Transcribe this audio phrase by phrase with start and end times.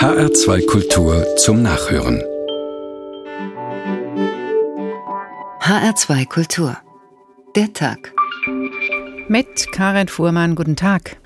[0.00, 2.22] HR2 Kultur zum Nachhören.
[5.60, 6.78] HR2 Kultur.
[7.54, 8.14] Der Tag.
[9.28, 11.18] Mit Karin Fuhrmann, guten Tag.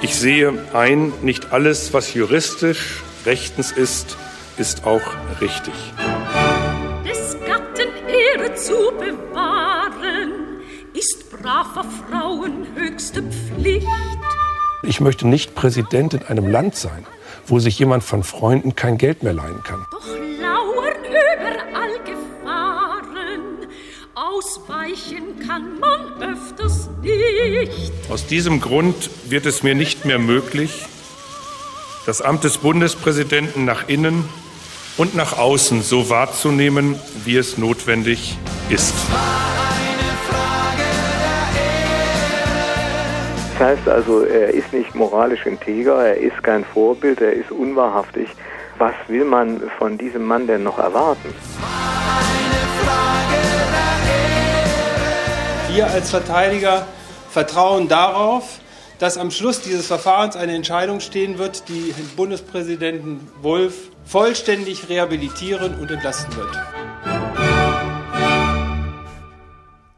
[0.00, 4.16] Ich sehe ein, nicht alles, was juristisch rechtens ist,
[4.56, 5.02] ist auch
[5.42, 5.74] richtig.
[7.04, 10.62] Des Gatten Ehre zu bewahren,
[10.94, 13.86] ist braver Frauen höchste Pflicht.
[14.90, 17.06] Ich möchte nicht Präsident in einem Land sein,
[17.46, 19.86] wo sich jemand von Freunden kein Geld mehr leihen kann.
[19.92, 20.04] Doch
[20.42, 23.68] lauern überall Gefahren,
[24.16, 27.92] ausweichen kann man öfters nicht.
[28.10, 30.86] Aus diesem Grund wird es mir nicht mehr möglich,
[32.04, 34.28] das Amt des Bundespräsidenten nach innen
[34.96, 38.36] und nach außen so wahrzunehmen, wie es notwendig
[38.70, 38.94] ist.
[43.60, 48.30] Das heißt also, er ist nicht moralisch integer, er ist kein Vorbild, er ist unwahrhaftig.
[48.78, 51.34] Was will man von diesem Mann denn noch erwarten?
[55.74, 56.86] Wir als Verteidiger
[57.28, 58.60] vertrauen darauf,
[58.98, 65.78] dass am Schluss dieses Verfahrens eine Entscheidung stehen wird, die den Bundespräsidenten Wolf vollständig rehabilitieren
[65.78, 67.19] und entlasten wird.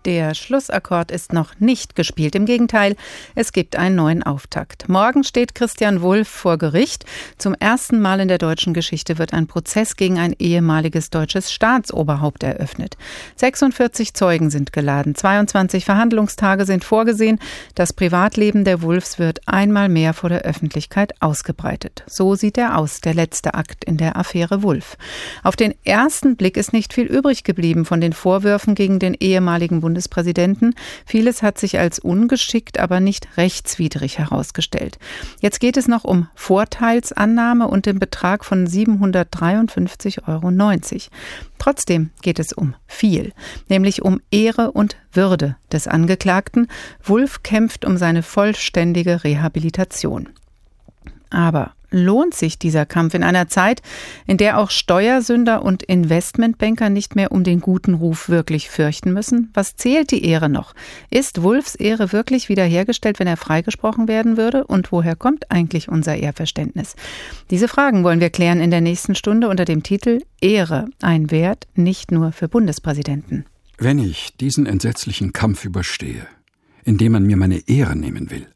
[0.05, 2.35] Der Schlussakkord ist noch nicht gespielt.
[2.35, 2.97] Im Gegenteil,
[3.37, 4.89] es gibt einen neuen Auftakt.
[4.89, 7.05] Morgen steht Christian Wulff vor Gericht.
[7.39, 12.43] Zum ersten Mal in der deutschen Geschichte wird ein Prozess gegen ein ehemaliges deutsches Staatsoberhaupt
[12.43, 12.97] eröffnet.
[13.37, 17.39] 46 Zeugen sind geladen, 22 Verhandlungstage sind vorgesehen.
[17.77, 22.03] Das Privatleben der Wulffs wird einmal mehr vor der Öffentlichkeit ausgebreitet.
[22.09, 24.97] So sieht er aus, der letzte Akt in der Affäre Wulff.
[25.45, 29.81] Auf den ersten Blick ist nicht viel übrig geblieben von den Vorwürfen gegen den ehemaligen
[29.81, 30.75] Bundespräsidenten Bundespräsidenten.
[31.05, 34.99] Vieles hat sich als ungeschickt, aber nicht rechtswidrig herausgestellt.
[35.41, 40.51] Jetzt geht es noch um Vorteilsannahme und den Betrag von 753,90 Euro.
[41.59, 43.33] Trotzdem geht es um viel,
[43.69, 46.69] nämlich um Ehre und Würde des Angeklagten.
[47.03, 50.31] Wulff kämpft um seine vollständige Rehabilitation.
[51.29, 53.83] Aber lohnt sich dieser Kampf in einer Zeit,
[54.27, 59.51] in der auch Steuersünder und Investmentbanker nicht mehr um den guten Ruf wirklich fürchten müssen?
[59.55, 60.75] Was zählt die Ehre noch?
[61.11, 64.65] Ist Wulfs Ehre wirklich wiederhergestellt, wenn er freigesprochen werden würde?
[64.65, 66.97] Und woher kommt eigentlich unser Ehrverständnis?
[67.51, 71.69] Diese Fragen wollen wir klären in der nächsten Stunde unter dem Titel Ehre, ein Wert
[71.75, 73.45] nicht nur für Bundespräsidenten.
[73.79, 76.27] Wenn ich diesen entsetzlichen Kampf überstehe,
[76.85, 78.47] indem man mir meine Ehre nehmen will,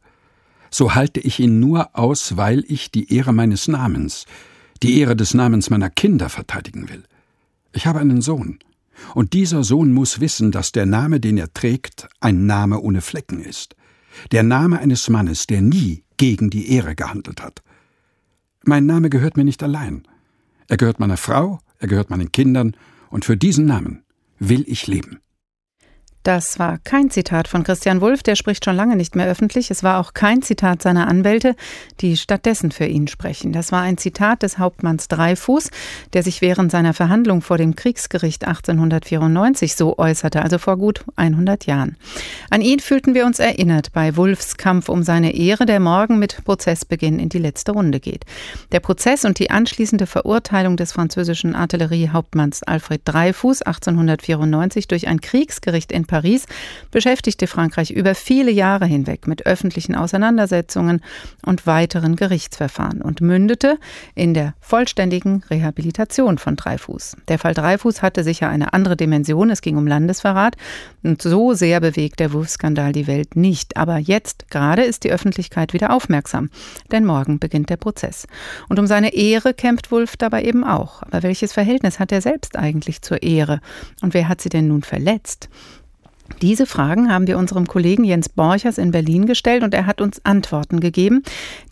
[0.71, 4.27] so halte ich ihn nur aus, weil ich die Ehre meines Namens,
[4.82, 7.04] die Ehre des Namens meiner Kinder verteidigen will.
[7.72, 8.59] Ich habe einen Sohn,
[9.15, 13.41] und dieser Sohn muss wissen, dass der Name, den er trägt, ein Name ohne Flecken
[13.41, 13.76] ist,
[14.32, 17.62] der Name eines Mannes, der nie gegen die Ehre gehandelt hat.
[18.65, 20.09] Mein Name gehört mir nicht allein.
[20.69, 22.76] Er gehört meiner Frau, er gehört meinen Kindern,
[23.10, 24.03] und für diesen Namen
[24.38, 25.21] will ich leben.
[26.26, 29.70] Das war kein Zitat von Christian Wulff, der spricht schon lange nicht mehr öffentlich.
[29.70, 31.54] Es war auch kein Zitat seiner Anwälte,
[32.00, 33.53] die stattdessen für ihn sprechen.
[33.53, 35.70] Das war ein Zitat des Hauptmanns Dreifuß,
[36.14, 41.66] der sich während seiner Verhandlung vor dem Kriegsgericht 1894 so äußerte, also vor gut 100
[41.66, 41.97] Jahren.
[42.50, 46.44] An ihn fühlten wir uns erinnert bei Wulffs Kampf um seine Ehre, der morgen mit
[46.44, 48.25] Prozessbeginn in die letzte Runde geht.
[48.72, 55.93] Der Prozess und die anschließende Verurteilung des französischen Artilleriehauptmanns Alfred Dreifuß 1894 durch ein Kriegsgericht
[55.93, 56.47] in Paris Paris
[56.91, 61.03] beschäftigte Frankreich über viele Jahre hinweg mit öffentlichen Auseinandersetzungen
[61.44, 63.77] und weiteren Gerichtsverfahren und mündete
[64.15, 67.19] in der vollständigen Rehabilitation von Dreifuß.
[67.28, 70.56] Der Fall Dreifuß hatte sicher eine andere Dimension, es ging um Landesverrat
[71.03, 73.76] und so sehr bewegt der Wurfskandal die Welt nicht.
[73.76, 76.49] Aber jetzt gerade ist die Öffentlichkeit wieder aufmerksam,
[76.93, 78.26] denn morgen beginnt der Prozess.
[78.71, 81.03] Und um seine Ehre kämpft Wulff dabei eben auch.
[81.03, 83.60] Aber welches Verhältnis hat er selbst eigentlich zur Ehre?
[84.00, 85.50] Und wer hat sie denn nun verletzt?
[86.42, 90.22] Diese Fragen haben wir unserem Kollegen Jens Borchers in Berlin gestellt und er hat uns
[90.25, 91.22] Antworten gegeben,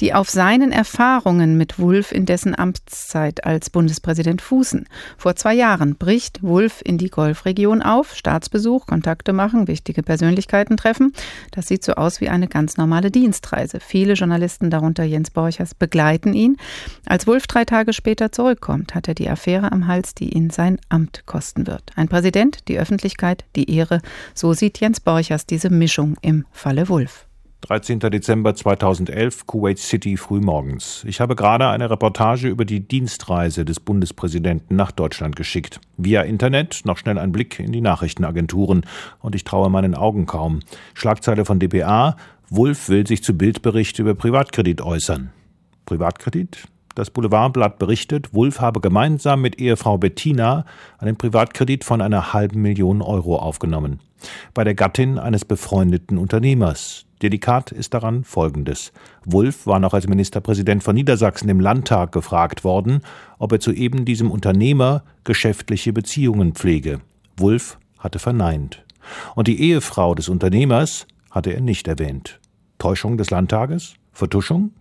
[0.01, 4.87] die auf seinen Erfahrungen mit Wulff in dessen Amtszeit als Bundespräsident fußen.
[5.19, 11.13] Vor zwei Jahren bricht Wulff in die Golfregion auf, Staatsbesuch, Kontakte machen, wichtige Persönlichkeiten treffen.
[11.51, 13.81] Das sieht so aus wie eine ganz normale Dienstreise.
[13.81, 16.57] Viele Journalisten, darunter Jens Borchers, begleiten ihn.
[17.05, 20.79] Als Wulff drei Tage später zurückkommt, hat er die Affäre am Hals, die ihn sein
[20.89, 21.83] Amt kosten wird.
[21.97, 24.01] Ein Präsident, die Öffentlichkeit, die Ehre,
[24.33, 27.27] so sieht Jens Borchers diese Mischung im Falle Wulff.
[27.63, 27.99] 13.
[27.99, 31.03] Dezember 2011, Kuwait City frühmorgens.
[31.07, 35.81] Ich habe gerade eine Reportage über die Dienstreise des Bundespräsidenten nach Deutschland geschickt.
[35.97, 38.85] Via Internet noch schnell ein Blick in die Nachrichtenagenturen
[39.21, 40.61] und ich traue meinen Augen kaum.
[40.93, 42.19] Schlagzeile von dpa,
[42.51, 45.31] Wulff will sich zu Bildbericht über Privatkredit äußern.
[45.87, 46.69] Privatkredit?
[46.95, 50.65] Das Boulevardblatt berichtet, Wulff habe gemeinsam mit Ehefrau Bettina
[50.99, 54.01] einen Privatkredit von einer halben Million Euro aufgenommen.
[54.53, 57.07] Bei der Gattin eines befreundeten Unternehmers.
[57.23, 58.93] Delikat ist daran Folgendes.
[59.25, 63.01] Wulff war noch als Ministerpräsident von Niedersachsen im Landtag gefragt worden,
[63.39, 67.01] ob er zu eben diesem Unternehmer geschäftliche Beziehungen pflege.
[67.37, 68.85] Wulff hatte verneint.
[69.35, 72.41] Und die Ehefrau des Unternehmers hatte er nicht erwähnt.
[72.79, 73.95] Täuschung des Landtages?
[74.13, 74.73] Vertuschung?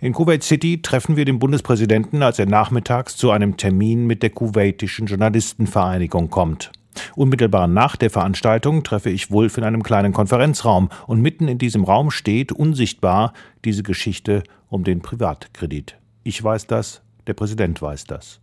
[0.00, 4.30] In Kuwait City treffen wir den Bundespräsidenten, als er nachmittags zu einem Termin mit der
[4.30, 6.70] kuwaitischen Journalistenvereinigung kommt.
[7.14, 11.84] Unmittelbar nach der Veranstaltung treffe ich Wulf in einem kleinen Konferenzraum und mitten in diesem
[11.84, 13.32] Raum steht unsichtbar
[13.64, 15.98] diese Geschichte um den Privatkredit.
[16.22, 18.40] Ich weiß das, der Präsident weiß das.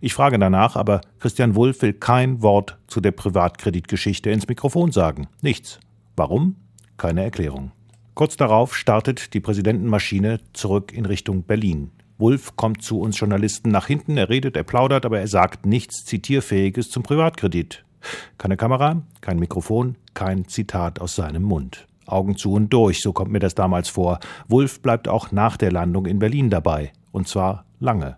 [0.00, 5.28] Ich frage danach, aber Christian Wulff will kein Wort zu der Privatkreditgeschichte ins Mikrofon sagen.
[5.40, 5.80] Nichts.
[6.16, 6.56] Warum?
[6.96, 7.72] Keine Erklärung.
[8.14, 11.90] Kurz darauf startet die Präsidentenmaschine zurück in Richtung Berlin.
[12.18, 16.04] Wulff kommt zu uns Journalisten nach hinten, er redet, er plaudert, aber er sagt nichts
[16.04, 17.84] Zitierfähiges zum Privatkredit.
[18.38, 21.86] Keine Kamera, kein Mikrofon, kein Zitat aus seinem Mund.
[22.06, 24.18] Augen zu und durch, so kommt mir das damals vor.
[24.48, 26.92] Wulff bleibt auch nach der Landung in Berlin dabei.
[27.12, 28.16] Und zwar lange.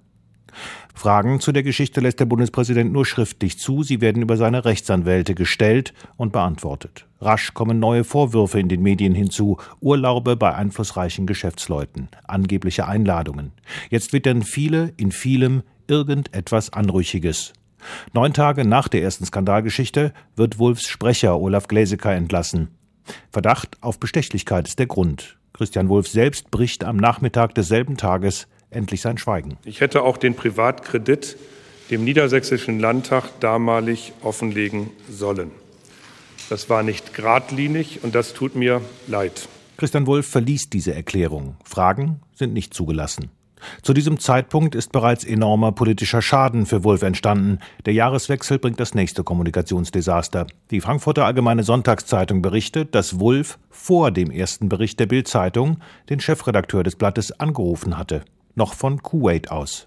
[0.95, 5.35] Fragen zu der Geschichte lässt der Bundespräsident nur schriftlich zu, sie werden über seine Rechtsanwälte
[5.35, 7.07] gestellt und beantwortet.
[7.21, 13.53] Rasch kommen neue Vorwürfe in den Medien hinzu, Urlaube bei einflussreichen Geschäftsleuten, angebliche Einladungen.
[13.91, 17.53] Jetzt wittern viele in vielem irgendetwas Anrüchiges.
[18.13, 22.69] Neun Tage nach der ersten Skandalgeschichte wird Wulfs Sprecher Olaf Gläsecker entlassen.
[23.31, 25.39] Verdacht auf Bestechlichkeit ist der Grund.
[25.53, 29.57] Christian Wulff selbst bricht am Nachmittag desselben Tages endlich sein Schweigen.
[29.65, 31.37] Ich hätte auch den Privatkredit
[31.91, 35.51] dem Niedersächsischen Landtag damalig offenlegen sollen.
[36.49, 39.49] Das war nicht geradlinig und das tut mir leid.
[39.77, 41.57] Christian Wulff verließ diese Erklärung.
[41.65, 43.31] Fragen sind nicht zugelassen.
[43.83, 47.59] Zu diesem Zeitpunkt ist bereits enormer politischer Schaden für Wulff entstanden.
[47.87, 50.47] Der Jahreswechsel bringt das nächste Kommunikationsdesaster.
[50.71, 55.79] Die Frankfurter Allgemeine Sonntagszeitung berichtet, dass Wulff vor dem ersten Bericht der Bild-Zeitung
[56.09, 58.23] den Chefredakteur des Blattes angerufen hatte
[58.55, 59.87] noch von Kuwait aus.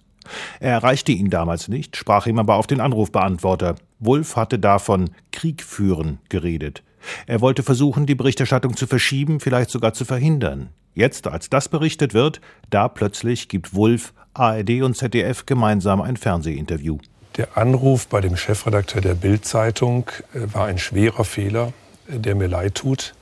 [0.60, 3.76] Er erreichte ihn damals nicht, sprach ihm aber auf den Anrufbeantworter.
[4.00, 6.84] Wulff hatte davon Krieg führen geredet.
[7.26, 10.70] Er wollte versuchen, die Berichterstattung zu verschieben, vielleicht sogar zu verhindern.
[10.94, 16.98] Jetzt, als das berichtet wird, da plötzlich gibt Wulff, ARD und ZDF gemeinsam ein Fernsehinterview.
[17.38, 21.72] Der Anruf bei dem Chefredakteur der Bild-Zeitung äh, war ein schwerer Fehler,
[22.10, 23.14] äh, der mir leid tut,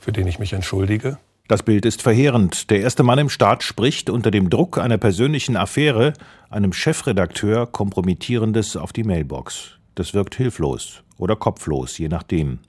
[0.00, 1.16] für den ich mich entschuldige.
[1.48, 2.70] Das Bild ist verheerend.
[2.70, 6.14] Der erste Mann im Staat spricht unter dem Druck einer persönlichen Affäre
[6.50, 9.72] einem Chefredakteur Kompromittierendes auf die Mailbox.
[9.94, 12.60] Das wirkt hilflos oder kopflos, je nachdem.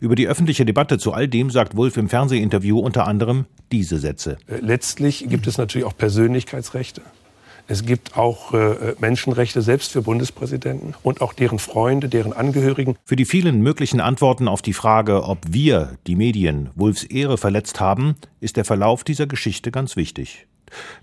[0.00, 4.38] Über die öffentliche Debatte zu all dem sagt Wulff im Fernsehinterview unter anderem diese Sätze.
[4.46, 7.02] Äh, letztlich gibt es natürlich auch Persönlichkeitsrechte.
[7.66, 12.96] Es gibt auch äh, Menschenrechte selbst für Bundespräsidenten und auch deren Freunde, deren Angehörigen.
[13.04, 17.80] Für die vielen möglichen Antworten auf die Frage, ob wir, die Medien, Wulfs Ehre verletzt
[17.80, 20.46] haben, ist der Verlauf dieser Geschichte ganz wichtig.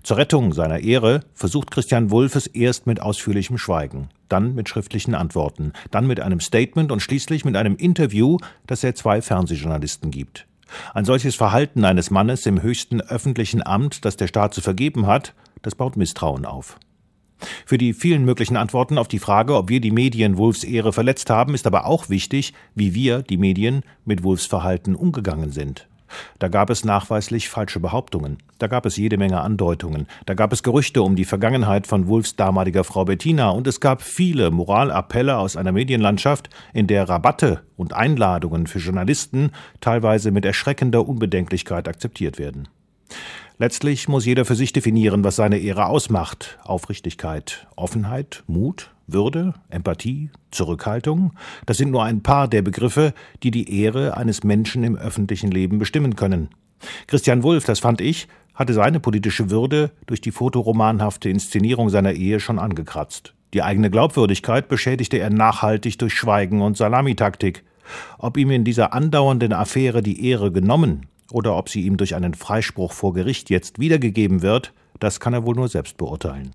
[0.02, 5.14] Zur Rettung seiner Ehre versucht Christian Wulff es erst mit ausführlichem Schweigen, dann mit schriftlichen
[5.14, 10.46] Antworten, dann mit einem Statement und schließlich mit einem Interview, das er zwei Fernsehjournalisten gibt.
[10.94, 15.34] Ein solches Verhalten eines Mannes im höchsten öffentlichen Amt, das der Staat zu vergeben hat,
[15.62, 16.78] das baut Misstrauen auf.
[17.66, 21.28] Für die vielen möglichen Antworten auf die Frage, ob wir die Medien Wulfs Ehre verletzt
[21.28, 25.88] haben, ist aber auch wichtig, wie wir, die Medien, mit Wulfs Verhalten umgegangen sind.
[26.38, 30.62] Da gab es nachweislich falsche Behauptungen, da gab es jede Menge Andeutungen, da gab es
[30.62, 35.56] Gerüchte um die Vergangenheit von Wulfs damaliger Frau Bettina und es gab viele Moralappelle aus
[35.56, 39.50] einer Medienlandschaft, in der Rabatte und Einladungen für Journalisten
[39.80, 42.68] teilweise mit erschreckender Unbedenklichkeit akzeptiert werden.
[43.58, 46.58] Letztlich muss jeder für sich definieren, was seine Ehre ausmacht.
[46.64, 51.32] Aufrichtigkeit, Offenheit, Mut, Würde, Empathie, Zurückhaltung,
[51.66, 55.78] das sind nur ein paar der Begriffe, die die Ehre eines Menschen im öffentlichen Leben
[55.78, 56.48] bestimmen können.
[57.06, 62.40] Christian Wulff, das fand ich, hatte seine politische Würde durch die fotoromanhafte Inszenierung seiner Ehe
[62.40, 63.34] schon angekratzt.
[63.54, 67.64] Die eigene Glaubwürdigkeit beschädigte er nachhaltig durch Schweigen und Salamitaktik.
[68.18, 72.34] Ob ihm in dieser andauernden Affäre die Ehre genommen oder ob sie ihm durch einen
[72.34, 76.52] Freispruch vor Gericht jetzt wiedergegeben wird, das kann er wohl nur selbst beurteilen.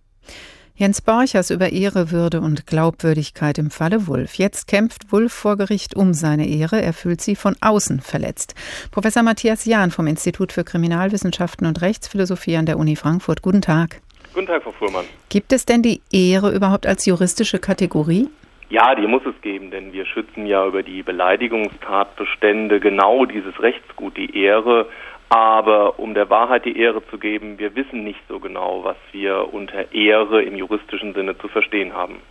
[0.79, 4.35] Jens Borchers über Ehre, Würde und Glaubwürdigkeit im Falle Wulff.
[4.35, 6.79] Jetzt kämpft Wulff vor Gericht um seine Ehre.
[6.79, 8.53] Er fühlt sie von außen verletzt.
[8.91, 13.41] Professor Matthias Jahn vom Institut für Kriminalwissenschaften und Rechtsphilosophie an der Uni Frankfurt.
[13.41, 14.01] Guten Tag.
[14.35, 15.05] Guten Tag, Frau Fuhrmann.
[15.29, 18.29] Gibt es denn die Ehre überhaupt als juristische Kategorie?
[18.69, 24.15] Ja, die muss es geben, denn wir schützen ja über die Beleidigungstatbestände genau dieses Rechtsgut,
[24.15, 24.87] die Ehre
[25.29, 29.53] Aber um der Wahrheit die Ehre zu geben, wir wissen nicht so genau, was wir
[29.53, 32.21] unter Ehre im juristischen Sinne zu verstehen haben.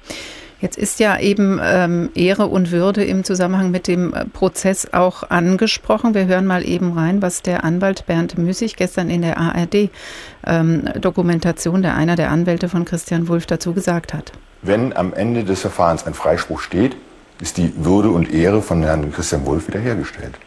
[0.59, 5.29] Jetzt ist ja eben ähm, Ehre und Würde im Zusammenhang mit dem äh, Prozess auch
[5.29, 6.15] angesprochen.
[6.15, 11.83] Wir hören mal eben rein, was der Anwalt Bernd Müßig gestern in der ARD-Dokumentation, ähm,
[11.83, 14.33] der einer der Anwälte von Christian Wulff, dazu gesagt hat.
[14.63, 16.97] Wenn am Ende des Verfahrens ein Freispruch steht,
[17.39, 20.39] ist die Würde und Ehre von Herrn Christian Wulff wiederhergestellt.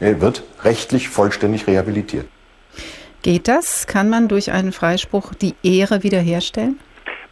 [0.00, 2.26] Er wird rechtlich vollständig rehabilitiert.
[3.22, 3.86] Geht das?
[3.86, 6.78] Kann man durch einen Freispruch die Ehre wiederherstellen?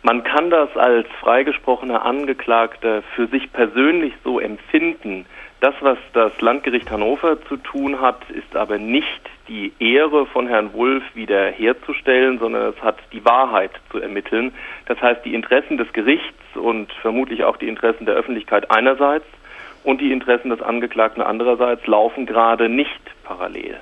[0.02, 5.26] Man kann das als freigesprochener Angeklagter für sich persönlich so empfinden.
[5.61, 9.08] Das, was das Landgericht Hannover zu tun hat, ist aber nicht
[9.49, 14.52] die Ehre von Herrn Wulff wiederherzustellen, sondern es hat die Wahrheit zu ermitteln.
[14.87, 19.26] Das heißt, die Interessen des Gerichts und vermutlich auch die Interessen der Öffentlichkeit einerseits
[19.86, 22.90] und die Interessen des Angeklagten andererseits laufen gerade nicht
[23.22, 23.78] parallel.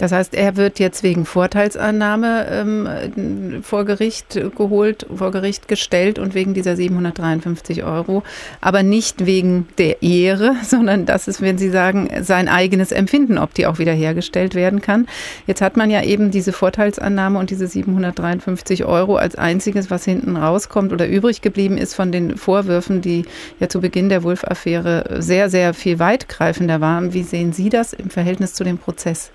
[0.00, 6.32] Das heißt, er wird jetzt wegen Vorteilsannahme ähm, vor Gericht geholt, vor Gericht gestellt und
[6.32, 8.22] wegen dieser 753 Euro,
[8.62, 13.52] aber nicht wegen der Ehre, sondern das ist, wenn Sie sagen, sein eigenes Empfinden, ob
[13.52, 15.06] die auch wiederhergestellt werden kann.
[15.46, 20.36] Jetzt hat man ja eben diese Vorteilsannahme und diese 753 Euro als einziges, was hinten
[20.36, 23.26] rauskommt oder übrig geblieben ist von den Vorwürfen, die
[23.58, 27.12] ja zu Beginn der Wulff-Affäre sehr, sehr viel weitgreifender waren.
[27.12, 29.30] Wie sehen Sie das im Verhältnis zu dem Prozess?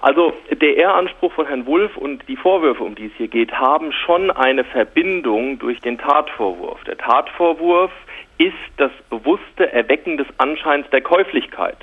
[0.00, 3.92] Also der Ehranspruch von Herrn Wulff und die Vorwürfe, um die es hier geht, haben
[3.92, 6.82] schon eine Verbindung durch den Tatvorwurf.
[6.84, 7.92] Der Tatvorwurf
[8.38, 11.76] ist das bewusste Erwecken des Anscheins der Käuflichkeit.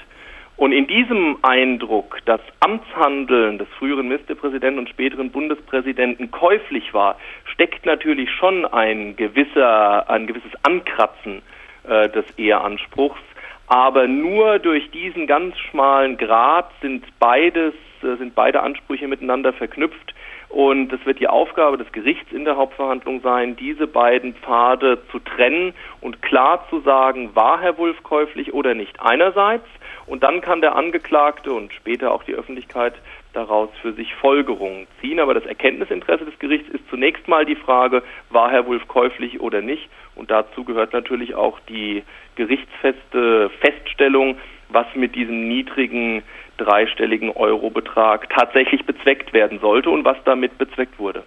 [0.57, 7.85] Und in diesem Eindruck, das Amtshandeln des früheren Ministerpräsidenten und späteren Bundespräsidenten käuflich war, steckt
[7.85, 11.43] natürlich schon ein gewisser, ein gewisses Ankratzen
[11.87, 13.21] äh, des Eheanspruchs.
[13.67, 20.13] Aber nur durch diesen ganz schmalen Grad sind beides, äh, sind beide Ansprüche miteinander verknüpft.
[20.49, 25.19] Und es wird die Aufgabe des Gerichts in der Hauptverhandlung sein, diese beiden Pfade zu
[25.19, 29.65] trennen und klar zu sagen, war Herr Wulff käuflich oder nicht einerseits.
[30.05, 32.93] Und dann kann der Angeklagte und später auch die Öffentlichkeit
[33.37, 35.19] daraus für sich Folgerungen ziehen.
[35.19, 39.61] Aber das Erkenntnisinteresse des Gerichts ist zunächst mal die Frage, war Herr Wulff käuflich oder
[39.61, 39.87] nicht?
[40.15, 42.03] Und dazu gehört natürlich auch die
[42.35, 44.37] gerichtsfeste Feststellung,
[44.69, 46.23] was mit diesem niedrigen
[46.57, 51.23] dreistelligen Eurobetrag tatsächlich bezweckt werden sollte und was damit bezweckt wurde.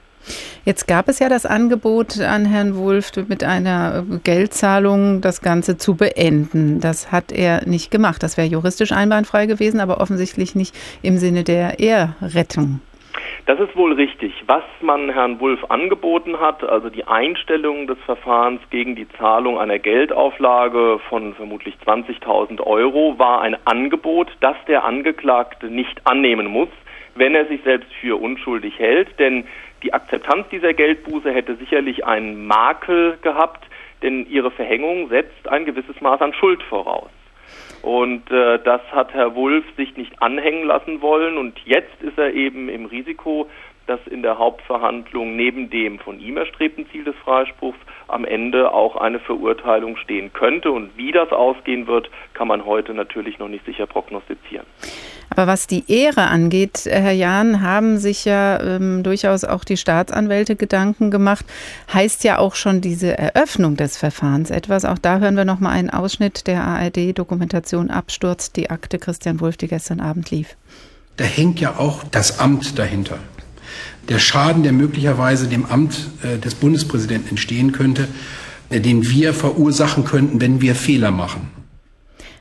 [0.64, 5.96] Jetzt gab es ja das Angebot an Herrn Wulff mit einer Geldzahlung das Ganze zu
[5.96, 6.80] beenden.
[6.80, 8.22] Das hat er nicht gemacht.
[8.22, 12.80] Das wäre juristisch einwandfrei gewesen, aber offensichtlich nicht im Sinne der Ehrrettung.
[13.46, 14.32] Das ist wohl richtig.
[14.46, 19.78] Was man Herrn Wulff angeboten hat, also die Einstellung des Verfahrens gegen die Zahlung einer
[19.78, 26.68] Geldauflage von vermutlich 20.000 Euro, war ein Angebot, das der Angeklagte nicht annehmen muss,
[27.16, 29.18] wenn er sich selbst für unschuldig hält.
[29.18, 29.44] Denn
[29.82, 33.64] die Akzeptanz dieser Geldbuße hätte sicherlich einen Makel gehabt,
[34.02, 37.10] denn ihre Verhängung setzt ein gewisses Maß an Schuld voraus.
[37.82, 41.38] Und äh, das hat Herr Wulff sich nicht anhängen lassen wollen.
[41.38, 43.48] Und jetzt ist er eben im Risiko,
[43.90, 48.94] dass in der Hauptverhandlung neben dem von ihm erstrebten Ziel des Freispruchs am Ende auch
[48.94, 50.70] eine Verurteilung stehen könnte.
[50.70, 54.64] Und wie das ausgehen wird, kann man heute natürlich noch nicht sicher prognostizieren.
[55.30, 60.54] Aber was die Ehre angeht, Herr Jahn, haben sich ja ähm, durchaus auch die Staatsanwälte
[60.54, 61.44] Gedanken gemacht.
[61.92, 64.84] Heißt ja auch schon diese Eröffnung des Verfahrens etwas.
[64.84, 69.56] Auch da hören wir noch mal einen Ausschnitt der ARD-Dokumentation Absturz, die Akte Christian Wulff,
[69.56, 70.56] die gestern Abend lief.
[71.16, 73.18] Da hängt ja auch das Amt dahinter.
[74.10, 78.08] Der Schaden, der möglicherweise dem Amt äh, des Bundespräsidenten entstehen könnte,
[78.68, 81.59] äh, den wir verursachen könnten, wenn wir Fehler machen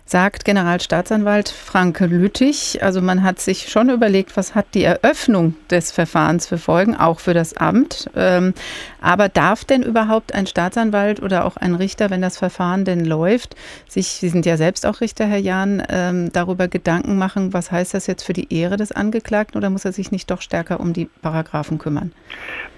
[0.09, 2.81] sagt Generalstaatsanwalt Frank Lüttich.
[2.81, 7.19] Also man hat sich schon überlegt, was hat die Eröffnung des Verfahrens für Folgen, auch
[7.19, 8.09] für das Amt.
[8.15, 8.55] Ähm,
[9.01, 13.55] aber darf denn überhaupt ein Staatsanwalt oder auch ein Richter, wenn das Verfahren denn läuft,
[13.87, 17.93] sich, Sie sind ja selbst auch Richter, Herr Jahn, ähm, darüber Gedanken machen, was heißt
[17.93, 20.93] das jetzt für die Ehre des Angeklagten oder muss er sich nicht doch stärker um
[20.93, 22.13] die Paragraphen kümmern?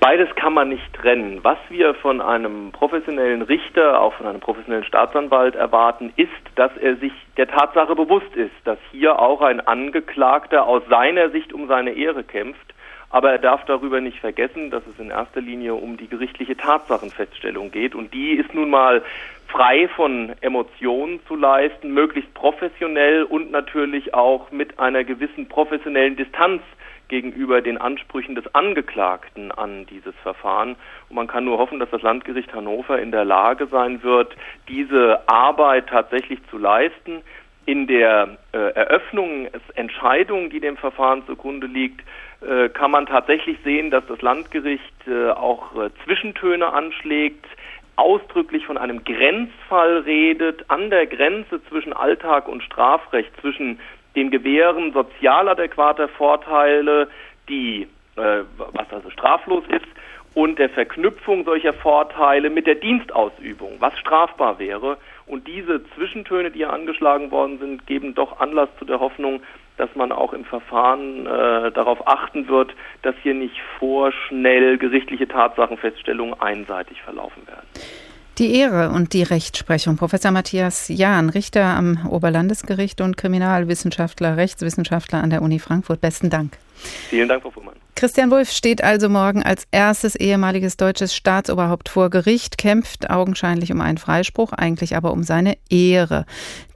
[0.01, 1.39] Beides kann man nicht trennen.
[1.43, 6.97] Was wir von einem professionellen Richter, auch von einem professionellen Staatsanwalt erwarten, ist, dass er
[6.97, 11.91] sich der Tatsache bewusst ist, dass hier auch ein Angeklagter aus seiner Sicht um seine
[11.91, 12.73] Ehre kämpft.
[13.09, 17.71] Aber er darf darüber nicht vergessen, dass es in erster Linie um die gerichtliche Tatsachenfeststellung
[17.71, 17.93] geht.
[17.93, 19.03] Und die ist nun mal
[19.47, 26.61] frei von Emotionen zu leisten, möglichst professionell und natürlich auch mit einer gewissen professionellen Distanz
[27.11, 30.75] gegenüber den Ansprüchen des Angeklagten an dieses Verfahren.
[31.09, 34.35] Und man kann nur hoffen, dass das Landgericht Hannover in der Lage sein wird,
[34.67, 37.21] diese Arbeit tatsächlich zu leisten.
[37.65, 42.01] In der äh, Eröffnungsentscheidung, die dem Verfahren zugrunde liegt,
[42.41, 47.45] äh, kann man tatsächlich sehen, dass das Landgericht äh, auch äh, Zwischentöne anschlägt,
[47.97, 53.79] ausdrücklich von einem Grenzfall redet, an der Grenze zwischen Alltag und Strafrecht, zwischen
[54.15, 57.07] dem Gewähren sozial adäquater Vorteile,
[57.49, 59.85] die, äh, was also straflos ist,
[60.33, 64.97] und der Verknüpfung solcher Vorteile mit der Dienstausübung, was strafbar wäre.
[65.27, 69.41] Und diese Zwischentöne, die hier angeschlagen worden sind, geben doch Anlass zu der Hoffnung,
[69.77, 76.39] dass man auch im Verfahren äh, darauf achten wird, dass hier nicht vorschnell gerichtliche Tatsachenfeststellungen
[76.39, 77.67] einseitig verlaufen werden.
[78.41, 79.97] Die Ehre und die Rechtsprechung.
[79.97, 86.01] Professor Matthias Jahn, Richter am Oberlandesgericht und Kriminalwissenschaftler, Rechtswissenschaftler an der Uni Frankfurt.
[86.01, 86.57] Besten Dank.
[87.11, 87.75] Vielen Dank, Frau Fuhrmann.
[87.95, 93.81] Christian Wulff steht also morgen als erstes ehemaliges deutsches Staatsoberhaupt vor Gericht, kämpft augenscheinlich um
[93.81, 96.25] einen Freispruch, eigentlich aber um seine Ehre.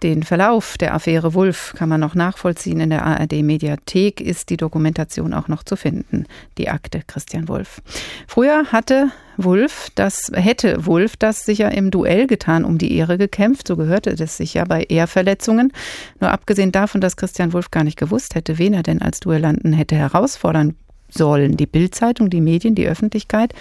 [0.04, 2.80] Den Verlauf der Affäre Wulff kann man noch nachvollziehen.
[2.80, 6.26] In der ARD Mediathek ist die Dokumentation auch noch zu finden.
[6.58, 7.82] Die Akte Christian Wulff.
[8.28, 13.68] Früher hatte Wulff, das hätte Wulff das sicher im Duell getan, um die Ehre gekämpft.
[13.68, 15.74] So gehörte das sicher bei Ehrverletzungen.
[16.20, 19.74] Nur abgesehen davon, dass Christian Wulff gar nicht gewusst hätte, wen er denn als Duellanten
[19.74, 20.76] hätte herausfordern
[21.18, 21.58] sollen.
[21.58, 23.54] Die Bildzeitung, die Medien, die Öffentlichkeit,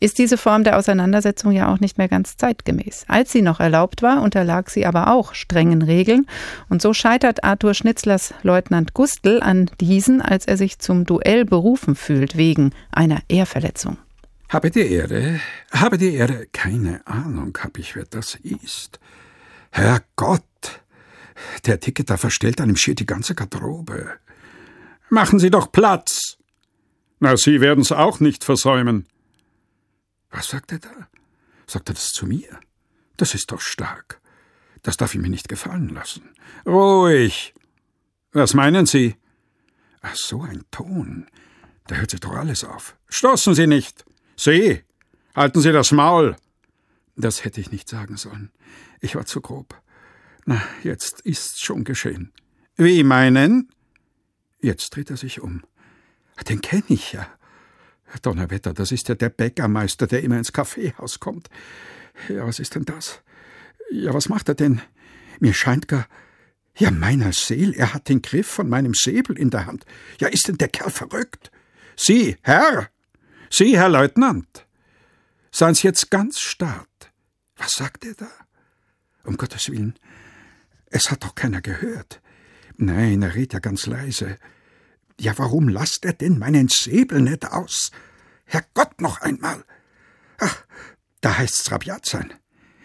[0.00, 3.04] ist diese Form der Auseinandersetzung ja auch nicht mehr ganz zeitgemäß.
[3.08, 6.26] Als sie noch erlaubt war, unterlag sie aber auch strengen Regeln.
[6.68, 11.94] Und so scheitert Arthur Schnitzlers Leutnant Gustl an diesen, als er sich zum Duell berufen
[11.94, 13.98] fühlt, wegen einer Ehrverletzung.
[14.48, 15.40] Habe die Ehre,
[15.70, 19.00] habe die Ehre, keine Ahnung hab ich, wer das ist.
[19.70, 20.42] Herrgott,
[21.64, 24.10] der Ticket da verstellt einem schier die ganze Garderobe.
[25.08, 26.36] Machen Sie doch Platz!
[27.22, 29.06] Na, Sie werden's auch nicht versäumen.
[30.30, 31.08] Was sagt er da?
[31.68, 32.58] Sagt er das zu mir?
[33.16, 34.20] Das ist doch stark.
[34.82, 36.30] Das darf ich mir nicht gefallen lassen.
[36.66, 37.54] Ruhig.
[38.32, 39.14] Was meinen Sie?
[40.00, 41.28] Ach, so ein Ton.
[41.86, 42.96] Da hört sich doch alles auf.
[43.08, 44.04] Stoßen Sie nicht.
[44.34, 44.82] Sie.
[45.36, 46.34] Halten Sie das Maul.
[47.14, 48.50] Das hätte ich nicht sagen sollen.
[49.00, 49.80] Ich war zu grob.
[50.44, 52.32] Na, jetzt ist's schon geschehen.
[52.74, 53.70] Wie meinen?
[54.60, 55.62] Jetzt dreht er sich um.
[56.48, 57.26] Den kenne ich ja.
[58.20, 61.48] Donnerwetter, das ist ja der Bäckermeister, der immer ins Kaffeehaus kommt.
[62.28, 63.22] Ja, was ist denn das?
[63.90, 64.82] Ja, was macht er denn?
[65.40, 66.06] Mir scheint gar.
[66.76, 69.84] Ja, meiner Seel, er hat den Griff von meinem Säbel in der Hand.
[70.20, 71.50] Ja, ist denn der Kerl verrückt?
[71.96, 72.88] Sie, Herr!
[73.50, 74.66] Sie, Herr Leutnant!
[75.50, 76.88] Seien Sie jetzt ganz stark.
[77.56, 78.30] Was sagt er da?
[79.24, 79.98] Um Gottes Willen.
[80.86, 82.22] Es hat doch keiner gehört.
[82.76, 84.38] Nein, er redet ja ganz leise.
[85.20, 87.90] Ja, warum lasst er denn meinen Säbel nicht aus?
[88.44, 89.64] Herrgott noch einmal!
[90.38, 90.64] Ach,
[91.20, 92.32] da heißt's rabiat sein.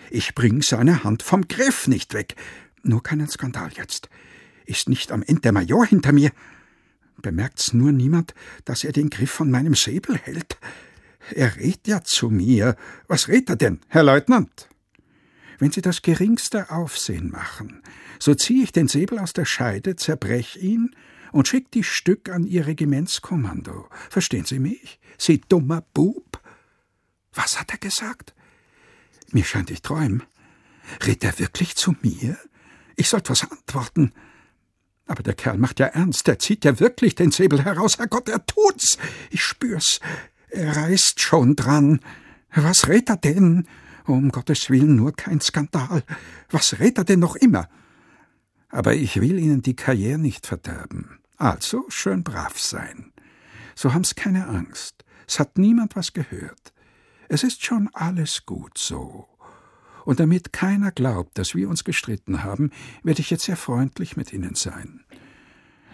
[0.09, 2.35] Ich bring seine Hand vom Griff nicht weg.
[2.83, 4.09] Nur keinen Skandal jetzt.
[4.65, 6.31] Ist nicht am Ende der Major hinter mir?
[7.21, 8.33] Bemerkt's nur niemand,
[8.65, 10.57] dass er den Griff von meinem Säbel hält?
[11.33, 12.75] Er redet ja zu mir.
[13.07, 14.69] Was redet er denn, Herr Leutnant?
[15.59, 17.81] Wenn Sie das geringste Aufsehen machen,
[18.19, 20.95] so zieh ich den Säbel aus der Scheide, zerbrech ihn
[21.31, 23.87] und schickt die Stück an Ihr Regimentskommando.
[24.09, 24.99] Verstehen Sie mich?
[25.17, 26.41] Sie dummer Bub?
[27.33, 28.33] Was hat er gesagt?
[29.31, 30.23] Mir scheint, ich träum.
[31.05, 32.37] Redet er wirklich zu mir?
[32.95, 34.13] Ich sollte was antworten.
[35.05, 37.97] Aber der Kerl macht ja ernst, er zieht ja wirklich den Säbel heraus.
[37.97, 38.97] Herrgott, er tut's.
[39.29, 39.99] Ich spür's.
[40.49, 42.01] Er reißt schon dran.
[42.53, 43.67] Was redet er denn?
[44.05, 46.03] Um Gottes Willen nur kein Skandal.
[46.49, 47.69] Was redet er denn noch immer?
[48.69, 51.19] Aber ich will Ihnen die Karriere nicht verderben.
[51.37, 53.13] Also schön brav sein.
[53.75, 55.05] So haben's keine Angst.
[55.27, 56.73] Es hat niemand was gehört.
[57.29, 59.27] Es ist schon alles gut so.
[60.05, 62.71] Und damit keiner glaubt, dass wir uns gestritten haben,
[63.03, 65.03] werde ich jetzt sehr freundlich mit Ihnen sein.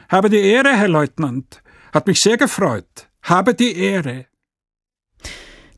[0.08, 1.64] Habe die Ehre, Herr Leutnant.
[1.92, 3.10] Hat mich sehr gefreut.
[3.24, 4.28] Habe die Ehre.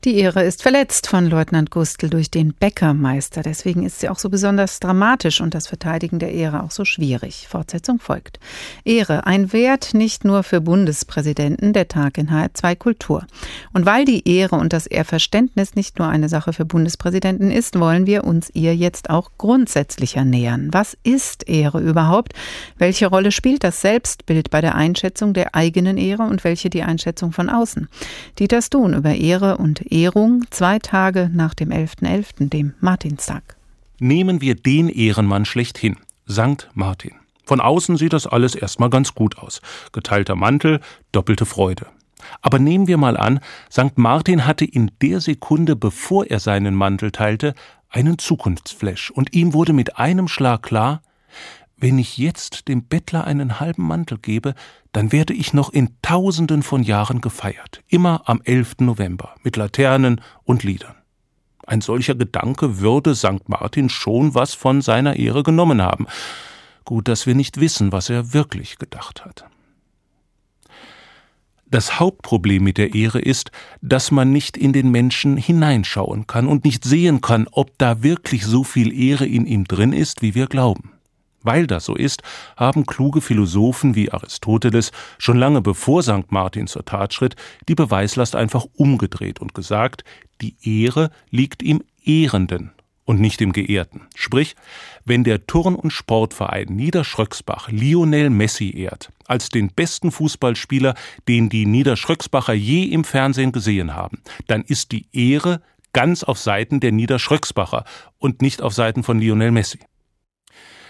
[0.05, 3.41] Die Ehre ist verletzt von Leutnant Gustl durch den Bäckermeister.
[3.41, 7.47] Deswegen ist sie auch so besonders dramatisch und das Verteidigen der Ehre auch so schwierig.
[7.49, 8.39] Fortsetzung folgt.
[8.83, 13.25] Ehre, ein Wert nicht nur für Bundespräsidenten, der Tag in HR2 Kultur.
[13.73, 18.05] Und weil die Ehre und das Ehrverständnis nicht nur eine Sache für Bundespräsidenten ist, wollen
[18.05, 20.69] wir uns ihr jetzt auch grundsätzlicher nähern.
[20.71, 22.33] Was ist Ehre überhaupt?
[22.77, 27.31] Welche Rolle spielt das Selbstbild bei der Einschätzung der eigenen Ehre und welche die Einschätzung
[27.31, 27.89] von außen?
[28.37, 33.55] Dieter Stuhn über Ehre und Ehrung zwei Tage nach dem 11.11., .11., dem Martinstag.
[33.97, 37.13] Nehmen wir den Ehrenmann schlechthin, Sankt Martin.
[37.45, 39.61] Von außen sieht das alles erstmal ganz gut aus.
[39.93, 40.81] Geteilter Mantel,
[41.13, 41.87] doppelte Freude.
[42.41, 47.11] Aber nehmen wir mal an, Sankt Martin hatte in der Sekunde, bevor er seinen Mantel
[47.11, 47.53] teilte,
[47.89, 51.03] einen Zukunftsflash und ihm wurde mit einem Schlag klar,
[51.77, 54.55] wenn ich jetzt dem Bettler einen halben Mantel gebe,
[54.91, 58.75] dann werde ich noch in tausenden von Jahren gefeiert, immer am 11.
[58.79, 60.95] November, mit Laternen und Liedern.
[61.67, 63.49] Ein solcher Gedanke würde St.
[63.49, 66.05] Martin schon was von seiner Ehre genommen haben.
[66.85, 69.45] Gut, dass wir nicht wissen, was er wirklich gedacht hat.
[71.65, 76.63] Das Hauptproblem mit der Ehre ist, dass man nicht in den Menschen hineinschauen kann und
[76.63, 80.45] nicht sehen kann, ob da wirklich so viel Ehre in ihm drin ist, wie wir
[80.45, 80.94] glauben.
[81.45, 82.23] Weil das so ist,
[82.57, 86.31] haben kluge Philosophen wie Aristoteles schon lange bevor St.
[86.31, 87.35] Martin zur Tat schritt,
[87.67, 90.03] die Beweislast einfach umgedreht und gesagt,
[90.41, 92.71] die Ehre liegt im Ehrenden
[93.05, 94.01] und nicht im Geehrten.
[94.15, 94.55] Sprich,
[95.05, 100.95] wenn der Turn- und Sportverein Niederschröcksbach Lionel Messi ehrt, als den besten Fußballspieler,
[101.27, 105.61] den die Niederschröcksbacher je im Fernsehen gesehen haben, dann ist die Ehre
[105.93, 107.85] ganz auf Seiten der Niederschröcksbacher
[108.17, 109.79] und nicht auf Seiten von Lionel Messi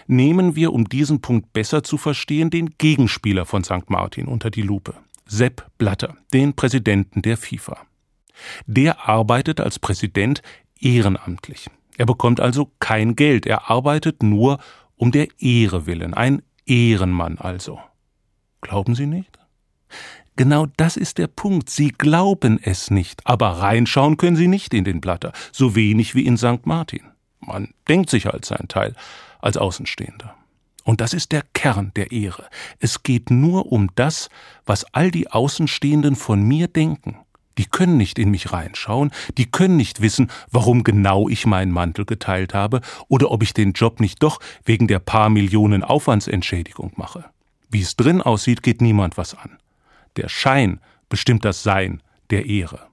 [0.08, 3.90] nehmen wir, um diesen Punkt besser zu verstehen, den Gegenspieler von St.
[3.90, 4.94] Martin unter die Lupe,
[5.26, 7.78] Sepp Blatter, den Präsidenten der FIFA.
[8.68, 10.42] Der arbeitet als Präsident
[10.80, 11.70] ehrenamtlich.
[11.98, 14.60] Er bekommt also kein Geld, er arbeitet nur
[14.98, 17.80] um der Ehre willen, ein Ehrenmann also.
[18.62, 19.40] Glauben Sie nicht?
[20.36, 21.70] Genau das ist der Punkt.
[21.70, 26.26] Sie glauben es nicht, aber reinschauen können Sie nicht in den Blatter, so wenig wie
[26.26, 26.66] in St.
[26.66, 27.04] Martin.
[27.40, 28.96] Man denkt sich halt sein Teil
[29.46, 30.36] als Außenstehender.
[30.84, 32.48] Und das ist der Kern der Ehre.
[32.80, 34.30] Es geht nur um das,
[34.66, 37.18] was all die Außenstehenden von mir denken.
[37.58, 42.06] Die können nicht in mich reinschauen, die können nicht wissen, warum genau ich meinen Mantel
[42.06, 47.26] geteilt habe oder ob ich den Job nicht doch wegen der paar Millionen Aufwandsentschädigung mache.
[47.70, 49.58] Wie es drin aussieht, geht niemand was an.
[50.18, 52.88] Der Schein bestimmt das Sein der Ehre.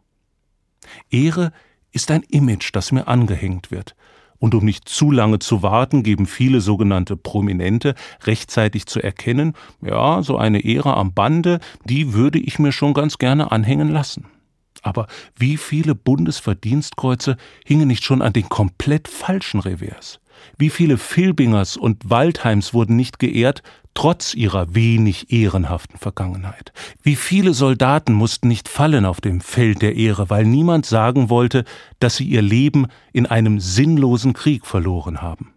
[1.10, 1.52] Ehre
[1.92, 3.94] ist ein Image, das mir angehängt wird,
[4.42, 10.20] und um nicht zu lange zu warten, geben viele sogenannte Prominente rechtzeitig zu erkennen, ja,
[10.24, 14.26] so eine Ehre am Bande, die würde ich mir schon ganz gerne anhängen lassen.
[14.82, 20.18] Aber wie viele Bundesverdienstkreuze hingen nicht schon an den komplett falschen Revers?
[20.58, 23.62] Wie viele Filbingers und Waldheims wurden nicht geehrt,
[23.94, 26.72] trotz ihrer wenig ehrenhaften Vergangenheit.
[27.02, 31.64] Wie viele Soldaten mussten nicht fallen auf dem Feld der Ehre, weil niemand sagen wollte,
[32.00, 35.52] dass sie ihr Leben in einem sinnlosen Krieg verloren haben.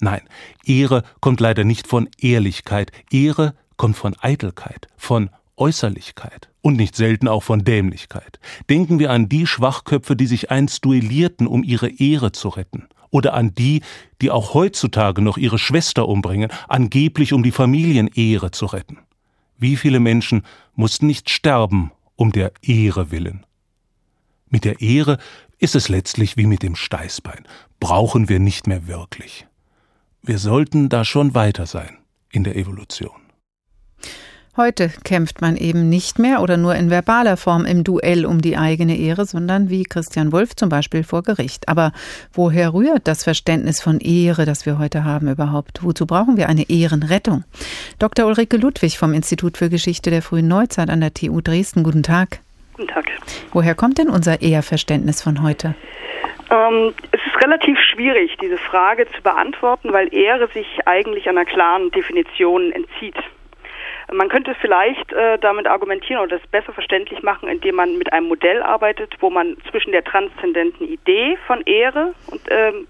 [0.00, 0.22] Nein,
[0.64, 7.28] Ehre kommt leider nicht von Ehrlichkeit, Ehre kommt von Eitelkeit, von Äußerlichkeit und nicht selten
[7.28, 8.40] auch von Dämlichkeit.
[8.68, 13.34] Denken wir an die Schwachköpfe, die sich einst duellierten, um ihre Ehre zu retten, oder
[13.34, 13.82] an die,
[14.20, 18.98] die auch heutzutage noch ihre Schwester umbringen, angeblich um die Familienehre zu retten.
[19.56, 20.42] Wie viele Menschen
[20.74, 23.46] mussten nicht sterben um der Ehre willen?
[24.48, 25.18] Mit der Ehre
[25.58, 27.46] ist es letztlich wie mit dem Steißbein.
[27.78, 29.46] Brauchen wir nicht mehr wirklich.
[30.22, 31.98] Wir sollten da schon weiter sein
[32.30, 33.21] in der Evolution.
[34.54, 38.58] Heute kämpft man eben nicht mehr oder nur in verbaler Form im Duell um die
[38.58, 41.70] eigene Ehre, sondern wie Christian Wulff zum Beispiel vor Gericht.
[41.70, 41.92] Aber
[42.34, 45.82] woher rührt das Verständnis von Ehre, das wir heute haben überhaupt?
[45.82, 47.44] Wozu brauchen wir eine Ehrenrettung?
[47.98, 48.26] Dr.
[48.26, 51.82] Ulrike Ludwig vom Institut für Geschichte der frühen Neuzeit an der TU Dresden.
[51.82, 52.40] Guten Tag.
[52.74, 53.06] Guten Tag.
[53.54, 55.74] Woher kommt denn unser Ehrverständnis von heute?
[56.50, 61.90] Ähm, es ist relativ schwierig, diese Frage zu beantworten, weil Ehre sich eigentlich einer klaren
[61.90, 63.16] Definition entzieht.
[64.12, 68.28] Man könnte vielleicht äh, damit argumentieren oder das besser verständlich machen, indem man mit einem
[68.28, 72.40] Modell arbeitet, wo man zwischen der transzendenten Idee von Ehre und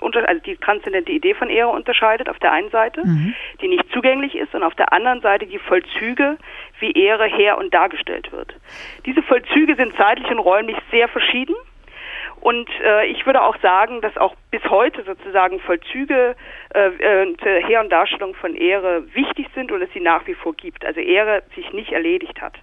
[0.01, 3.35] unter, also die transzendente Idee von Ehre unterscheidet auf der einen Seite, mhm.
[3.61, 6.39] die nicht zugänglich ist, und auf der anderen Seite die Vollzüge,
[6.81, 8.55] wie Ehre her und dargestellt wird.
[9.07, 11.55] Diese Vollzüge sind zeitlich und räumlich sehr verschieden
[12.43, 16.35] und äh, ich würde auch sagen, dass auch bis heute sozusagen Vollzüge
[16.75, 20.53] äh, äh, Heer- und Darstellung von Ehre wichtig sind und es sie nach wie vor
[20.55, 20.85] gibt.
[20.85, 22.55] Also Ehre sich nicht erledigt hat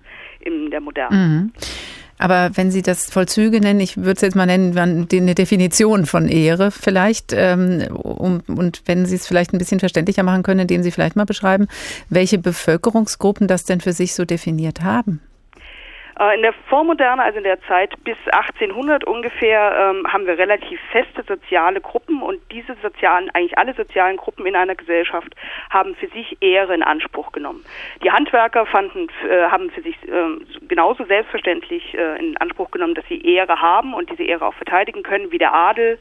[0.41, 1.15] in der Moderne.
[1.15, 1.53] Mhm.
[2.17, 6.27] Aber wenn Sie das Vollzüge nennen, ich würde es jetzt mal nennen, eine Definition von
[6.27, 10.83] Ehre vielleicht, ähm, um, und wenn Sie es vielleicht ein bisschen verständlicher machen können, indem
[10.83, 11.69] Sie vielleicht mal beschreiben,
[12.09, 15.21] welche Bevölkerungsgruppen das denn für sich so definiert haben.
[16.19, 20.79] Äh, in der Vormoderne, also in der Zeit bis 1800 ungefähr, ähm, haben wir relativ
[20.91, 25.33] feste soziale Gruppen und diese sozialen, eigentlich alle sozialen Gruppen in einer Gesellschaft
[25.69, 27.63] haben für sich Ehre in Anspruch genommen.
[28.03, 33.05] Die Handwerker fanden, äh, haben für sich äh, genauso selbstverständlich äh, in Anspruch genommen, dass
[33.07, 35.99] sie Ehre haben und diese Ehre auch verteidigen können, wie der Adel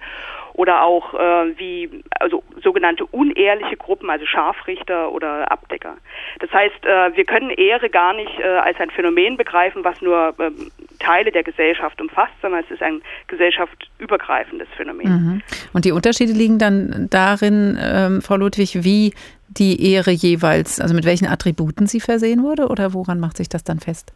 [0.58, 5.98] oder auch äh, wie also sogenannte unehrliche Gruppen, also Scharfrichter oder Abdecker.
[6.40, 10.34] Das heißt, äh, wir können Ehre gar nicht äh, als ein Phänomen begreifen, was nur
[10.40, 15.08] ähm, Teile der Gesellschaft umfasst, sondern es ist ein gesellschaftsübergreifendes Phänomen.
[15.08, 15.42] Mhm.
[15.74, 19.14] Und die Unterschiede liegen dann darin, ähm, Frau Ludwig, wie
[19.46, 23.62] die Ehre jeweils, also mit welchen Attributen sie versehen wurde oder woran macht sich das
[23.62, 24.12] dann fest?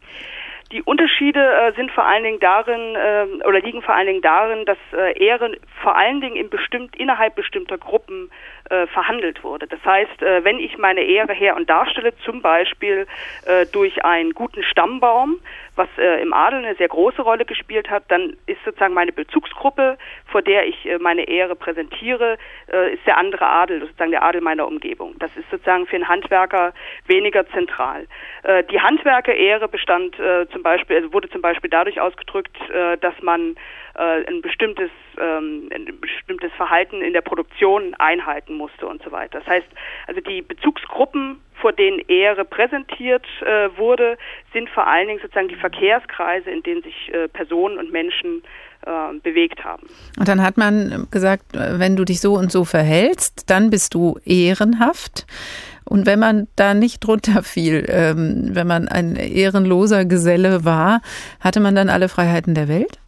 [0.72, 4.64] Die Unterschiede äh, sind vor allen Dingen darin äh, oder liegen vor allen Dingen darin,
[4.64, 8.30] dass äh, Ehre vor allen Dingen in bestimmt innerhalb bestimmter Gruppen
[8.72, 9.66] äh, verhandelt wurde.
[9.66, 13.06] Das heißt, äh, wenn ich meine Ehre her und darstelle, zum Beispiel
[13.44, 15.40] äh, durch einen guten Stammbaum,
[15.76, 19.98] was äh, im Adel eine sehr große Rolle gespielt hat, dann ist sozusagen meine Bezugsgruppe,
[20.26, 22.38] vor der ich äh, meine Ehre präsentiere,
[22.92, 25.14] ist der andere Adel, sozusagen der Adel meiner Umgebung.
[25.18, 26.72] Das ist sozusagen für einen Handwerker
[27.06, 28.06] weniger zentral.
[28.70, 30.16] Die Handwerkerehre bestand
[30.50, 32.56] zum Beispiel, also wurde zum Beispiel dadurch ausgedrückt,
[33.00, 33.56] dass man
[33.94, 39.40] äh, ein bestimmtes ähm, ein bestimmtes Verhalten in der Produktion einhalten musste und so weiter.
[39.40, 39.68] Das heißt,
[40.06, 44.16] also die Bezugsgruppen, vor denen Ehre präsentiert äh, wurde,
[44.52, 48.42] sind vor allen Dingen sozusagen die Verkehrskreise, in denen sich äh, Personen und Menschen
[48.86, 49.86] äh, bewegt haben.
[50.18, 54.18] Und dann hat man gesagt, wenn du dich so und so verhältst, dann bist du
[54.24, 55.26] ehrenhaft.
[55.84, 61.02] Und wenn man da nicht drunter fiel, ähm, wenn man ein ehrenloser Geselle war,
[61.40, 63.01] hatte man dann alle Freiheiten der Welt?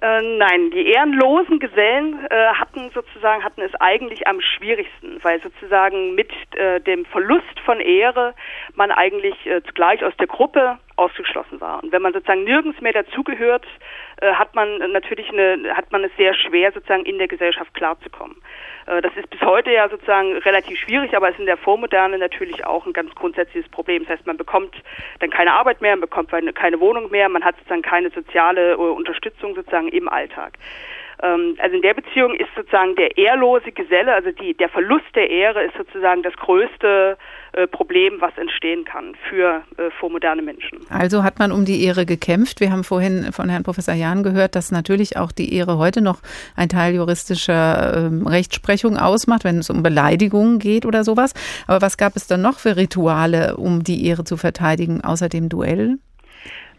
[0.00, 6.14] Äh, nein, die ehrenlosen Gesellen äh, hatten sozusagen hatten es eigentlich am schwierigsten, weil sozusagen
[6.14, 8.34] mit äh, dem Verlust von Ehre
[8.74, 11.82] man eigentlich äh, zugleich aus der Gruppe ausgeschlossen war.
[11.82, 13.66] Und wenn man sozusagen nirgends mehr dazugehört,
[14.20, 18.36] äh, hat man natürlich eine, hat man es sehr schwer, sozusagen in der Gesellschaft klarzukommen.
[18.86, 22.18] Äh, das ist bis heute ja sozusagen relativ schwierig, aber es ist in der Vormoderne
[22.18, 24.04] natürlich auch ein ganz grundsätzliches Problem.
[24.04, 24.74] Das heißt, man bekommt
[25.20, 28.76] dann keine Arbeit mehr, man bekommt keine Wohnung mehr, man hat sozusagen keine soziale äh,
[28.76, 30.58] Unterstützung sozusagen im Alltag.
[31.22, 35.30] Ähm, also in der Beziehung ist sozusagen der ehrlose Geselle, also die, der Verlust der
[35.30, 37.16] Ehre ist sozusagen das größte
[37.56, 40.80] äh, Problem, was entstehen kann für äh, vormoderne Menschen.
[40.88, 42.60] Also hat man um die Ehre gekämpft.
[42.60, 46.20] Wir haben vorhin von Herrn Professor Jahn gehört, dass natürlich auch die Ehre heute noch
[46.56, 51.32] ein Teil juristischer äh, Rechtsprechung ausmacht, wenn es um Beleidigungen geht oder sowas.
[51.66, 55.48] Aber was gab es dann noch für Rituale, um die Ehre zu verteidigen, außer dem
[55.48, 55.98] Duell?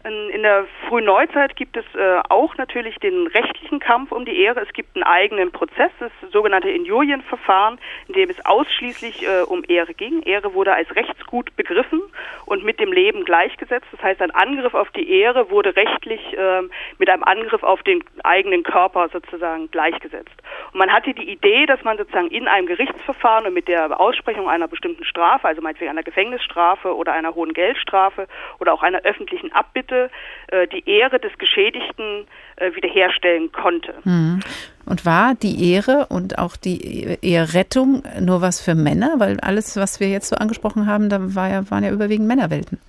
[0.06, 4.60] In der frühen Neuzeit gibt es äh, auch natürlich den rechtlichen Kampf um die Ehre.
[4.60, 9.94] Es gibt einen eigenen Prozess, das sogenannte Injurienverfahren, in dem es ausschließlich äh, um Ehre
[9.94, 10.22] ging.
[10.22, 12.00] Ehre wurde als Rechtsgut begriffen
[12.44, 13.88] und mit dem Leben gleichgesetzt.
[13.90, 16.62] Das heißt, ein Angriff auf die Ehre wurde rechtlich äh,
[16.98, 20.36] mit einem Angriff auf den eigenen Körper sozusagen gleichgesetzt.
[20.72, 24.48] Und man hatte die Idee, dass man sozusagen in einem Gerichtsverfahren und mit der Aussprechung
[24.48, 28.28] einer bestimmten Strafe, also meinetwegen einer Gefängnisstrafe oder einer hohen Geldstrafe
[28.60, 30.10] oder auch einer öffentlichen Abbitte, Gerichte
[30.48, 33.94] äh, die Ehre des Geschädigten äh, wiederherstellen konnte.
[34.04, 34.40] Mhm.
[34.84, 39.14] Und war die Ehre und auch die Eherettung nur was für Männer?
[39.18, 42.80] Weil alles, was wir jetzt so angesprochen haben, da war ja, waren ja überwiegend Männerwelten.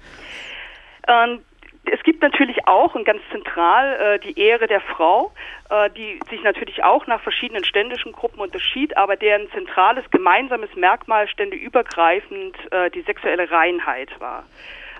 [1.07, 1.39] Ähm,
[1.91, 5.31] es gibt natürlich auch und ganz zentral äh, die Ehre der Frau,
[5.69, 11.27] äh, die sich natürlich auch nach verschiedenen ständischen Gruppen unterschied, aber deren zentrales gemeinsames Merkmal
[11.29, 14.43] ständeübergreifend äh, die sexuelle Reinheit war.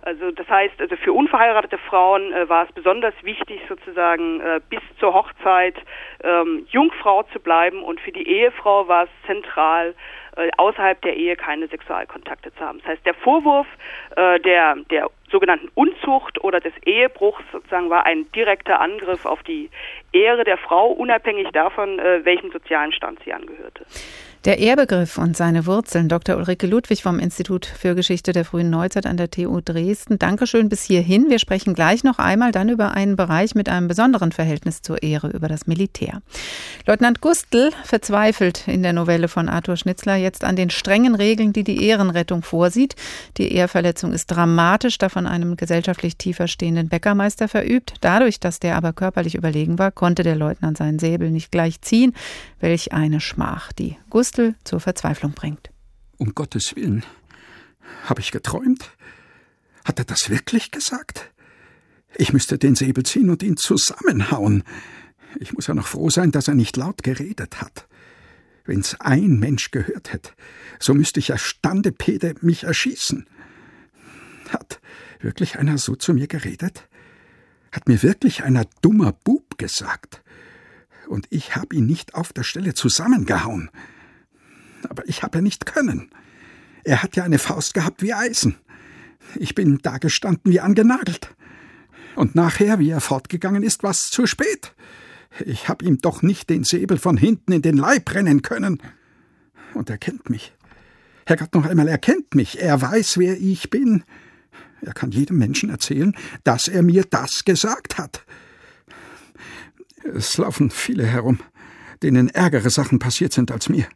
[0.07, 4.79] Also das heißt, also für unverheiratete Frauen äh, war es besonders wichtig, sozusagen äh, bis
[5.01, 5.75] zur Hochzeit
[6.23, 9.95] ähm, Jungfrau zu bleiben und für die Ehefrau war es zentral,
[10.37, 12.77] äh, außerhalb der Ehe keine Sexualkontakte zu haben.
[12.79, 13.67] Das heißt, der Vorwurf
[14.15, 19.69] äh, der, der sogenannten Unzucht oder des Ehebruchs sozusagen war ein direkter Angriff auf die
[20.13, 23.85] Ehre der Frau, unabhängig davon, äh, welchem sozialen Stand sie angehörte.
[24.47, 26.07] Der Ehrbegriff und seine Wurzeln.
[26.07, 26.37] Dr.
[26.37, 30.19] Ulrike Ludwig vom Institut für Geschichte der frühen Neuzeit an der TU Dresden.
[30.19, 31.29] Dankeschön bis hierhin.
[31.29, 35.31] Wir sprechen gleich noch einmal dann über einen Bereich mit einem besonderen Verhältnis zur Ehre,
[35.31, 36.21] über das Militär.
[36.85, 41.65] Leutnant Gustl verzweifelt in der Novelle von Arthur Schnitzler jetzt an den strengen Regeln, die
[41.65, 42.95] die Ehrenrettung vorsieht.
[43.35, 47.95] Die Ehrverletzung ist dramatisch, da von einem gesellschaftlich tiefer stehenden Bäckermeister verübt.
[47.99, 52.13] Dadurch, dass der aber körperlich überlegen war, konnte der Leutnant seinen Säbel nicht gleich ziehen.
[52.61, 55.71] Welch eine Schmach, die Gustl Christel zur Verzweiflung bringt.
[56.17, 57.03] Um Gottes Willen.
[58.05, 58.91] Habe ich geträumt?
[59.83, 61.31] Hat er das wirklich gesagt?
[62.15, 64.63] Ich müsste den Säbel ziehen und ihn zusammenhauen.
[65.39, 67.87] Ich muss ja noch froh sein, dass er nicht laut geredet hat.
[68.65, 70.31] Wenn's ein Mensch gehört hätte,
[70.79, 73.25] so müsste ich ja Standepede mich erschießen.
[74.49, 74.79] Hat
[75.19, 76.87] wirklich einer so zu mir geredet?
[77.71, 80.21] Hat mir wirklich einer dummer Bub gesagt?
[81.07, 83.71] Und ich hab ihn nicht auf der Stelle zusammengehauen
[84.89, 86.09] aber ich habe nicht können.
[86.83, 88.55] Er hat ja eine Faust gehabt wie Eisen.
[89.35, 91.35] Ich bin da gestanden wie angenagelt.
[92.15, 94.73] Und nachher, wie er fortgegangen ist, war's zu spät.
[95.45, 98.81] Ich hab ihm doch nicht den Säbel von hinten in den Leib rennen können.
[99.73, 100.53] Und er kennt mich.
[101.25, 102.61] Herrgott, noch einmal, er kennt mich.
[102.61, 104.03] Er weiß, wer ich bin.
[104.81, 108.23] Er kann jedem Menschen erzählen, dass er mir das gesagt hat.
[110.03, 111.39] Es laufen viele herum,
[112.01, 113.87] denen ärgere Sachen passiert sind als mir.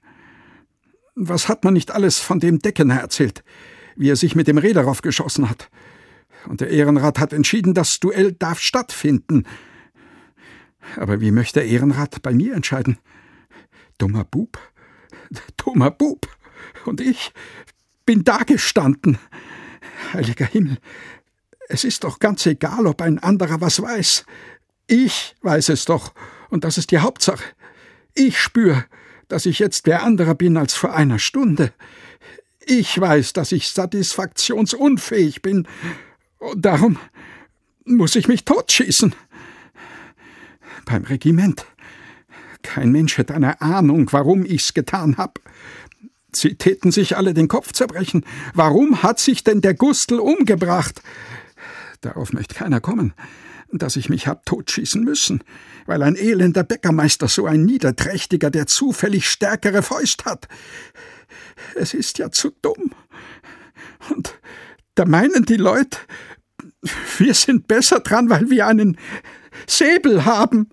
[1.15, 3.43] Was hat man nicht alles von dem Deckener erzählt,
[3.95, 5.69] wie er sich mit dem Rederoff geschossen hat?
[6.47, 9.45] Und der Ehrenrat hat entschieden, das Duell darf stattfinden.
[10.95, 12.97] Aber wie möchte der Ehrenrat bei mir entscheiden?
[13.97, 14.57] Dummer Bub,
[15.57, 16.27] dummer Bub.
[16.85, 17.31] Und ich
[18.05, 19.19] bin dagestanden.
[20.13, 20.77] Heiliger Himmel,
[21.69, 24.25] es ist doch ganz egal, ob ein anderer was weiß.
[24.87, 26.13] Ich weiß es doch,
[26.49, 27.43] und das ist die Hauptsache.
[28.13, 28.85] Ich spür,
[29.31, 31.71] dass ich jetzt wer anderer bin als vor einer Stunde.
[32.65, 35.67] Ich weiß, dass ich satisfaktionsunfähig bin,
[36.37, 36.97] und darum
[37.85, 39.15] muss ich mich totschießen.
[40.85, 41.65] Beim Regiment.
[42.61, 45.39] Kein Mensch hätte eine Ahnung, warum ich's getan hab.
[46.33, 48.25] Sie täten sich alle den Kopf zerbrechen.
[48.53, 51.01] Warum hat sich denn der Gustl umgebracht?
[52.01, 53.13] Darauf möchte keiner kommen,
[53.77, 55.43] dass ich mich hab totschießen müssen,
[55.85, 60.47] weil ein elender Bäckermeister so ein Niederträchtiger, der zufällig stärkere Fäust hat.
[61.75, 62.93] Es ist ja zu dumm.
[64.09, 64.39] Und
[64.95, 65.97] da meinen die Leute,
[67.17, 68.97] wir sind besser dran, weil wir einen
[69.67, 70.69] Säbel haben.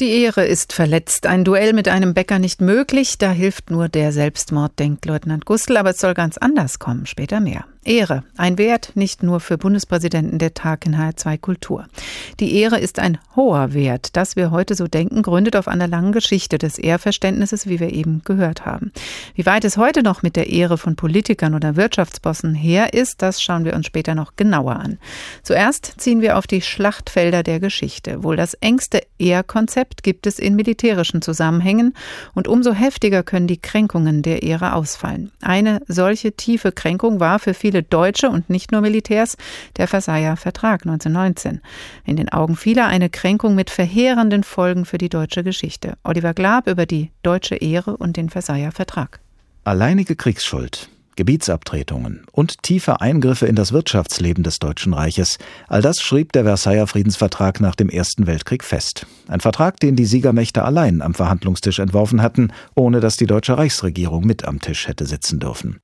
[0.00, 1.26] Die Ehre ist verletzt.
[1.26, 3.18] Ein Duell mit einem Bäcker nicht möglich.
[3.18, 5.76] Da hilft nur der Selbstmord, denkt Leutnant Gustl.
[5.76, 7.06] Aber es soll ganz anders kommen.
[7.06, 7.66] Später mehr.
[7.84, 11.86] Ehre, ein Wert nicht nur für Bundespräsidenten der Tag in HR2 Kultur.
[12.38, 14.16] Die Ehre ist ein hoher Wert.
[14.16, 18.22] Dass wir heute so denken, gründet auf einer langen Geschichte des Ehrverständnisses, wie wir eben
[18.24, 18.92] gehört haben.
[19.34, 23.42] Wie weit es heute noch mit der Ehre von Politikern oder Wirtschaftsbossen her ist, das
[23.42, 24.98] schauen wir uns später noch genauer an.
[25.42, 28.22] Zuerst ziehen wir auf die Schlachtfelder der Geschichte.
[28.22, 31.94] Wohl das engste Ehrkonzept gibt es in militärischen Zusammenhängen
[32.34, 35.32] und umso heftiger können die Kränkungen der Ehre ausfallen.
[35.40, 39.36] Eine solche tiefe Kränkung war für viele viele Deutsche und nicht nur Militärs
[39.78, 41.62] der Versailler Vertrag 1919.
[42.04, 45.94] In den Augen vieler eine Kränkung mit verheerenden Folgen für die deutsche Geschichte.
[46.04, 49.20] Oliver Glab über die deutsche Ehre und den Versailler Vertrag.
[49.64, 50.90] Alleinige Kriegsschuld.
[51.16, 55.38] Gebietsabtretungen und tiefe Eingriffe in das Wirtschaftsleben des Deutschen Reiches.
[55.68, 59.06] All das schrieb der Versailler Friedensvertrag nach dem Ersten Weltkrieg fest.
[59.28, 64.26] Ein Vertrag, den die Siegermächte allein am Verhandlungstisch entworfen hatten, ohne dass die deutsche Reichsregierung
[64.26, 65.80] mit am Tisch hätte sitzen dürfen.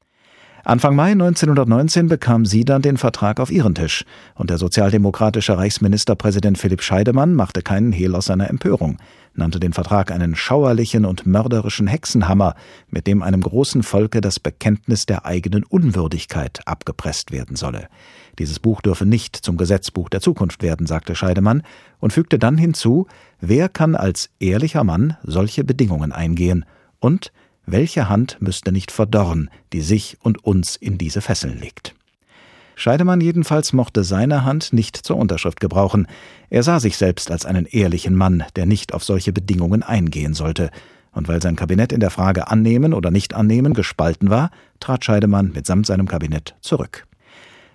[0.68, 4.04] Anfang Mai 1919 bekam sie dann den Vertrag auf ihren Tisch,
[4.34, 8.98] und der sozialdemokratische Reichsministerpräsident Philipp Scheidemann machte keinen Hehl aus seiner Empörung,
[9.32, 12.54] nannte den Vertrag einen schauerlichen und mörderischen Hexenhammer,
[12.90, 17.88] mit dem einem großen Volke das Bekenntnis der eigenen Unwürdigkeit abgepresst werden solle.
[18.38, 21.62] Dieses Buch dürfe nicht zum Gesetzbuch der Zukunft werden, sagte Scheidemann
[21.98, 23.06] und fügte dann hinzu,
[23.40, 26.66] wer kann als ehrlicher Mann solche Bedingungen eingehen
[27.00, 27.32] und
[27.70, 31.94] welche Hand müsste nicht verdorren, die sich und uns in diese Fesseln legt?
[32.76, 36.06] Scheidemann jedenfalls mochte seine Hand nicht zur Unterschrift gebrauchen.
[36.48, 40.70] Er sah sich selbst als einen ehrlichen Mann, der nicht auf solche Bedingungen eingehen sollte.
[41.12, 45.50] Und weil sein Kabinett in der Frage annehmen oder nicht annehmen gespalten war, trat Scheidemann
[45.52, 47.06] mitsamt seinem Kabinett zurück.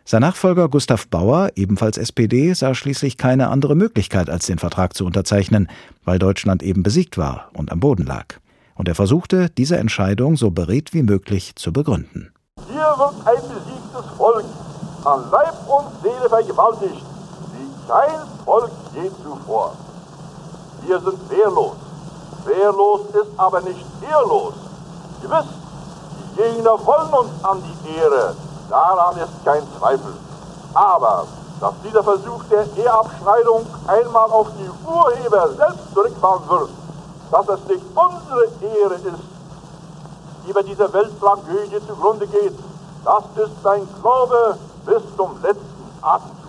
[0.06, 5.06] Sein Nachfolger Gustav Bauer, ebenfalls SPD, sah schließlich keine andere Möglichkeit, als den Vertrag zu
[5.06, 5.68] unterzeichnen,
[6.06, 8.38] weil Deutschland eben besiegt war und am Boden lag
[8.84, 12.34] und er versuchte, diese Entscheidung so beredt wie möglich zu begründen.
[12.68, 14.44] Hier wird ein besiegtes Volk
[15.06, 17.06] an Leib und Seele vergewaltigt,
[17.54, 19.74] wie kein Volk je zuvor.
[20.86, 21.78] Wir sind wehrlos.
[22.44, 24.54] Wehrlos ist aber nicht ehrlos.
[25.22, 25.48] Gewiss,
[26.20, 28.36] die Gegner wollen uns an die Ehre,
[28.70, 30.14] daran ist kein Zweifel.
[30.74, 31.26] Aber
[31.62, 36.83] dass dieser Versuch der Ehrabschneidung einmal auf die Urheber selbst zurückfallen wird,
[37.34, 39.24] dass es nicht unsere Ehre ist,
[40.48, 42.54] die bei dieser Welttragödie zugrunde geht.
[43.04, 45.64] Das ist sein Glaube bis zum letzten
[46.02, 46.43] Atemzug.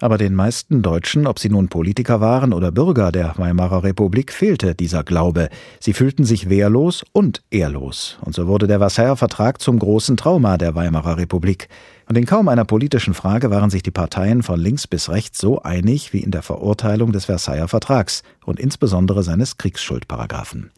[0.00, 4.74] Aber den meisten Deutschen, ob sie nun Politiker waren oder Bürger der Weimarer Republik, fehlte
[4.74, 5.48] dieser Glaube.
[5.78, 8.18] Sie fühlten sich wehrlos und ehrlos.
[8.22, 11.68] Und so wurde der Versailler Vertrag zum großen Trauma der Weimarer Republik.
[12.08, 15.62] Und in kaum einer politischen Frage waren sich die Parteien von links bis rechts so
[15.62, 20.72] einig wie in der Verurteilung des Versailler Vertrags und insbesondere seines Kriegsschuldparagraphen.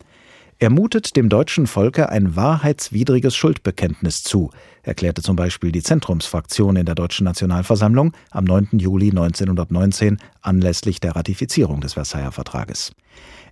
[0.59, 4.51] Er mutet dem deutschen Volke ein wahrheitswidriges Schuldbekenntnis zu,
[4.87, 8.71] erklärte zum Beispiel die Zentrumsfraktion in der Deutschen Nationalversammlung am 9.
[8.73, 12.93] Juli 1919 anlässlich der Ratifizierung des Versailler Vertrages.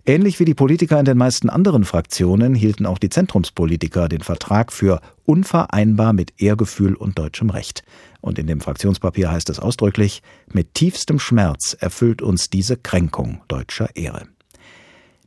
[0.07, 4.71] Ähnlich wie die Politiker in den meisten anderen Fraktionen hielten auch die Zentrumspolitiker den Vertrag
[4.71, 7.85] für unvereinbar mit Ehrgefühl und deutschem Recht.
[8.21, 10.23] Und in dem Fraktionspapier heißt es ausdrücklich,
[10.53, 14.34] mit tiefstem Schmerz erfüllt uns diese Kränkung deutscher Ehre.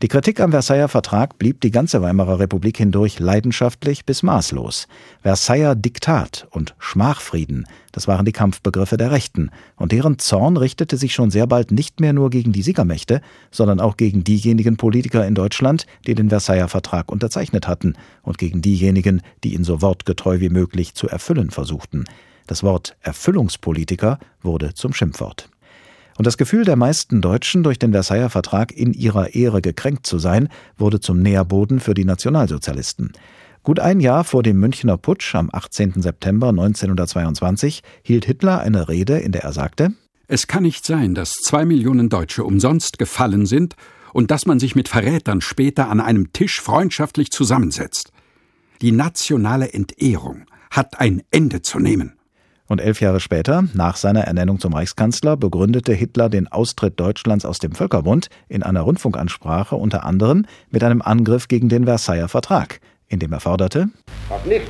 [0.04, 4.88] Die Kritik am Versailler Vertrag blieb die ganze Weimarer Republik hindurch leidenschaftlich bis maßlos.
[5.24, 11.16] Versailler Diktat und Schmachfrieden, das waren die Kampfbegriffe der Rechten, und deren Zorn richtete sich
[11.16, 15.34] schon sehr bald nicht mehr nur gegen die Siegermächte, sondern auch gegen diejenigen Politiker in
[15.34, 20.50] Deutschland, die den Versailler Vertrag unterzeichnet hatten, und gegen diejenigen, die ihn so wortgetreu wie
[20.50, 22.06] möglich zu erfüllen versuchten.
[22.45, 25.50] Das Wort Erfüllungspolitiker wurde zum Schimpfwort.
[26.18, 30.18] Und das Gefühl der meisten Deutschen, durch den Versailler Vertrag in ihrer Ehre gekränkt zu
[30.18, 33.13] sein, wurde zum Nährboden für die Nationalsozialisten.
[33.61, 36.01] Gut ein Jahr vor dem Münchner Putsch am 18.
[36.01, 39.93] September 1922 hielt Hitler eine Rede, in der er sagte:
[40.28, 43.76] Es kann nicht sein, dass zwei Millionen Deutsche umsonst gefallen sind
[44.11, 48.11] und dass man sich mit Verrätern später an einem Tisch freundschaftlich zusammensetzt.
[48.82, 52.16] Die nationale Entehrung hat ein Ende zu nehmen.
[52.68, 57.59] Und elf Jahre später, nach seiner Ernennung zum Reichskanzler, begründete Hitler den Austritt Deutschlands aus
[57.59, 63.20] dem Völkerbund in einer Rundfunkansprache unter anderem mit einem Angriff gegen den Versailler Vertrag, in
[63.20, 63.88] dem er forderte,
[64.30, 64.68] dass nicht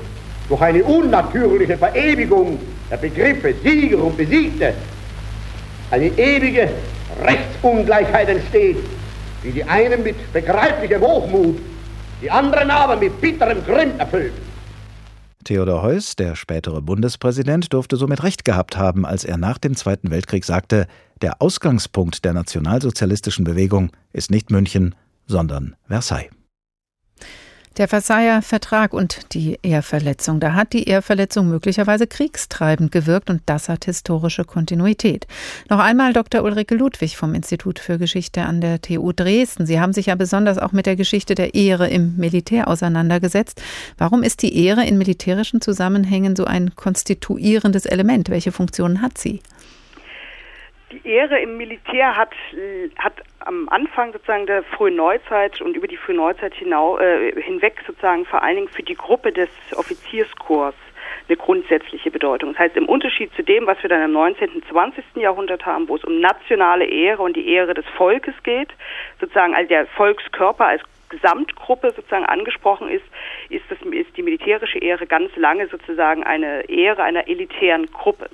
[0.48, 2.60] durch eine unnatürliche Verewigung
[2.92, 4.74] der Begriffe Sieger und Besiegte
[5.90, 6.70] eine ewige
[7.24, 8.78] Rechtsungleichheit entsteht,
[9.44, 11.58] die die einen mit begreiflichem Hochmut,
[12.22, 14.34] die anderen aber mit bitterem Grimm erfüllt.
[15.48, 20.12] Theodor Heuss, der spätere Bundespräsident, durfte somit recht gehabt haben, als er nach dem Zweiten
[20.12, 20.88] Weltkrieg sagte,
[21.22, 24.94] der Ausgangspunkt der nationalsozialistischen Bewegung ist nicht München,
[25.26, 26.37] sondern Versailles.
[27.78, 30.40] Der Versailler Vertrag und die Ehrverletzung.
[30.40, 35.28] Da hat die Ehrverletzung möglicherweise kriegstreibend gewirkt und das hat historische Kontinuität.
[35.70, 36.44] Noch einmal Dr.
[36.44, 39.68] Ulrike Ludwig vom Institut für Geschichte an der TU Dresden.
[39.68, 43.62] Sie haben sich ja besonders auch mit der Geschichte der Ehre im Militär auseinandergesetzt.
[44.00, 48.30] Warum ist die Ehre in militärischen Zusammenhängen so ein konstituierendes Element?
[48.30, 49.40] Welche Funktionen hat sie?
[50.92, 52.32] Die Ehre im Militär hat,
[52.98, 57.84] hat am Anfang sozusagen der frühen Neuzeit und über die frühe Neuzeit hinau, äh, hinweg
[57.86, 60.78] sozusagen vor allen Dingen für die Gruppe des Offizierskorps
[61.28, 62.54] eine grundsätzliche Bedeutung.
[62.54, 64.50] Das heißt, im Unterschied zu dem, was wir dann im 19.
[64.52, 65.04] und 20.
[65.16, 68.70] Jahrhundert haben, wo es um nationale Ehre und die Ehre des Volkes geht,
[69.20, 73.06] sozusagen also der Volkskörper als Gesamtgruppe sozusagen angesprochen ist,
[73.50, 78.30] ist, das, ist die militärische Ehre ganz lange sozusagen eine Ehre einer elitären Gruppe.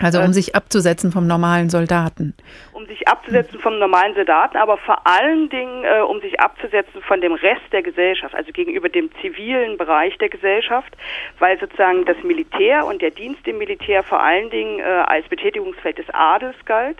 [0.00, 2.34] Also um äh, sich abzusetzen vom normalen Soldaten.
[2.72, 7.20] Um sich abzusetzen vom normalen Soldaten, aber vor allen Dingen äh, um sich abzusetzen von
[7.20, 10.96] dem Rest der Gesellschaft, also gegenüber dem zivilen Bereich der Gesellschaft,
[11.38, 15.98] weil sozusagen das Militär und der Dienst im Militär vor allen Dingen äh, als Betätigungsfeld
[15.98, 16.98] des Adels galt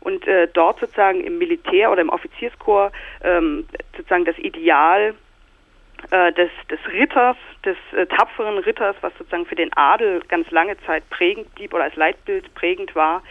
[0.00, 3.66] und äh, dort sozusagen im Militär oder im Offizierskorps ähm,
[3.96, 5.14] sozusagen das Ideal
[6.10, 10.76] äh, des, des Ritters, des äh, tapferen Ritters, was sozusagen für den Adel ganz lange
[10.86, 13.22] Zeit prägend blieb oder als Leitbild prägend war,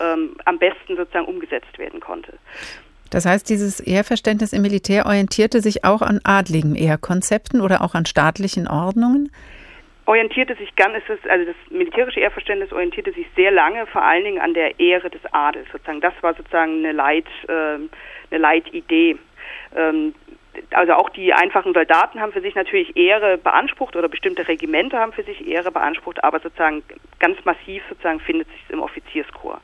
[0.00, 2.34] ähm, am besten sozusagen umgesetzt werden konnte.
[3.10, 8.04] Das heißt, dieses Ehrverständnis im Militär orientierte sich auch an adligen Ehrkonzepten oder auch an
[8.04, 9.32] staatlichen Ordnungen?
[10.04, 10.94] Orientierte sich ganz,
[11.28, 15.20] also das militärische Ehrverständnis orientierte sich sehr lange vor allen Dingen an der Ehre des
[15.32, 16.00] Adels sozusagen.
[16.00, 17.88] Das war sozusagen eine Leit, äh, eine
[18.38, 19.18] Leitidee.
[19.76, 20.14] Ähm,
[20.70, 25.12] also auch die einfachen Soldaten haben für sich natürlich Ehre beansprucht oder bestimmte Regimenter haben
[25.12, 26.82] für sich Ehre beansprucht, aber sozusagen
[27.20, 29.62] ganz massiv sozusagen findet sich im Offizierskorps.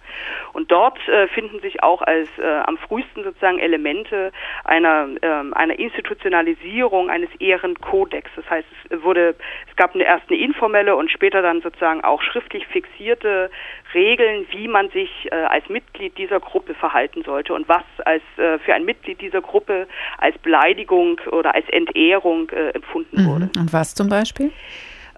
[0.52, 4.32] Und dort äh, finden sich auch als äh, am frühesten sozusagen Elemente
[4.64, 8.30] einer äh, einer Institutionalisierung eines Ehrenkodex.
[8.36, 9.34] Das heißt, es wurde
[9.68, 13.50] es gab eine erst eine informelle und später dann sozusagen auch schriftlich fixierte
[13.94, 18.58] Regeln, wie man sich äh, als Mitglied dieser Gruppe verhalten sollte und was als äh,
[18.58, 19.86] für ein Mitglied dieser Gruppe
[20.18, 23.26] als Beleidigung oder als Entehrung äh, empfunden mhm.
[23.26, 23.50] wurde.
[23.56, 24.52] Und was zum Beispiel?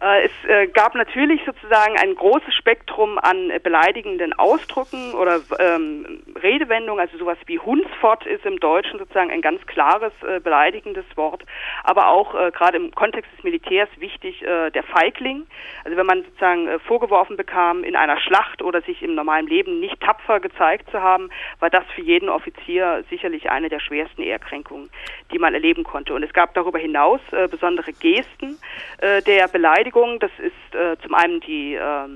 [0.07, 7.01] Äh, es äh, gab natürlich sozusagen ein großes Spektrum an beleidigenden Ausdrücken oder ähm, Redewendungen,
[7.01, 11.45] also sowas wie Hunsfort ist im Deutschen sozusagen ein ganz klares äh, beleidigendes Wort,
[11.83, 15.47] aber auch äh, gerade im Kontext des Militärs wichtig äh, der Feigling.
[15.85, 19.81] Also wenn man sozusagen äh, vorgeworfen bekam, in einer Schlacht oder sich im normalen Leben
[19.81, 24.91] nicht tapfer gezeigt zu haben, war das für jeden Offizier sicherlich eine der schwersten Ehrkränkungen,
[25.33, 26.15] die man erleben konnte.
[26.15, 28.59] Und es gab darüber hinaus besondere Gesten
[29.01, 30.19] der Beleidigung Beleidigung.
[30.21, 32.09] Das ist äh, zum einen die äh,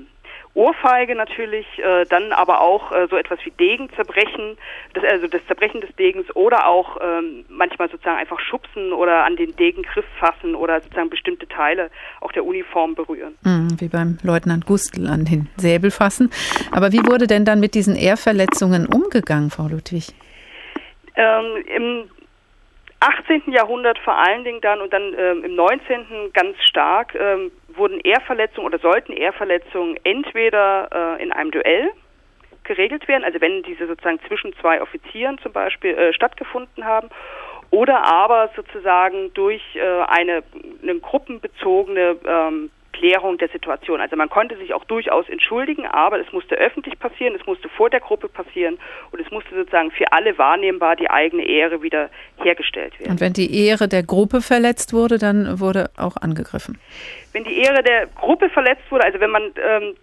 [0.53, 4.57] Ohrfeige natürlich, äh, dann aber auch äh, so etwas wie Degenzerbrechen,
[4.93, 9.37] das, also das Zerbrechen des Degens oder auch ähm, manchmal sozusagen einfach schubsen oder an
[9.37, 13.35] den Degengriff fassen oder sozusagen bestimmte Teile auch der Uniform berühren.
[13.43, 16.29] Mhm, wie beim Leutnant Gustl an den Säbel fassen.
[16.71, 20.09] Aber wie wurde denn dann mit diesen Ehrverletzungen umgegangen, Frau Ludwig?
[21.15, 22.09] Ähm, Im
[23.01, 23.51] 18.
[23.51, 26.31] Jahrhundert vor allen Dingen dann und dann ähm, im 19.
[26.33, 31.91] ganz stark ähm, wurden Ehrverletzungen oder sollten Ehrverletzungen entweder äh, in einem Duell
[32.63, 37.09] geregelt werden, also wenn diese sozusagen zwischen zwei Offizieren zum Beispiel äh, stattgefunden haben,
[37.71, 40.43] oder aber sozusagen durch äh, eine,
[40.83, 44.01] eine gruppenbezogene ähm, Klärung der Situation.
[44.01, 47.89] Also man konnte sich auch durchaus entschuldigen, aber es musste öffentlich passieren, es musste vor
[47.89, 48.77] der Gruppe passieren
[49.11, 53.11] und es musste sozusagen für alle wahrnehmbar die eigene Ehre wieder hergestellt werden.
[53.11, 56.79] Und wenn die Ehre der Gruppe verletzt wurde, dann wurde auch angegriffen.
[57.33, 59.95] Wenn die Ehre der Gruppe verletzt wurde, also wenn man ähm,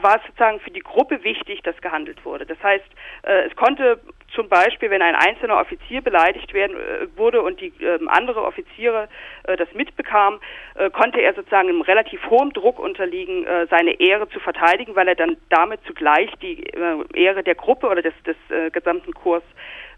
[0.00, 2.46] war es sozusagen für die Gruppe wichtig, dass gehandelt wurde.
[2.46, 2.84] Das heißt,
[3.22, 4.00] äh, es konnte
[4.34, 9.08] zum Beispiel, wenn ein einzelner Offizier beleidigt werden äh, wurde und die äh, andere Offiziere
[9.44, 10.40] äh, das mitbekamen,
[10.74, 15.08] äh, konnte er sozusagen einem relativ hohem Druck unterliegen, äh, seine Ehre zu verteidigen, weil
[15.08, 18.36] er dann damit zugleich die äh, Ehre der Gruppe oder des, des
[18.72, 19.42] gesamten Kurs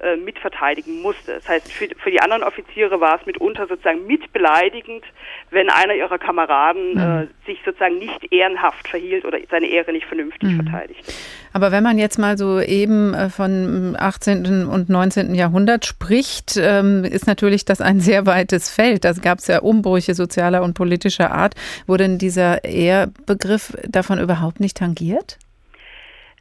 [0.05, 1.35] äh, mitverteidigen musste.
[1.35, 5.03] Das heißt, für, für, die anderen Offiziere war es mitunter sozusagen mitbeleidigend,
[5.51, 7.01] wenn einer ihrer Kameraden mhm.
[7.01, 10.63] äh, sich sozusagen nicht ehrenhaft verhielt oder seine Ehre nicht vernünftig mhm.
[10.63, 11.13] verteidigte.
[11.53, 14.67] Aber wenn man jetzt mal so eben äh, von 18.
[14.67, 15.35] und 19.
[15.35, 19.05] Jahrhundert spricht, ähm, ist natürlich das ein sehr weites Feld.
[19.05, 21.55] Da gab es ja Umbrüche sozialer und politischer Art.
[21.87, 25.39] Wurde denn dieser Ehrbegriff davon überhaupt nicht tangiert?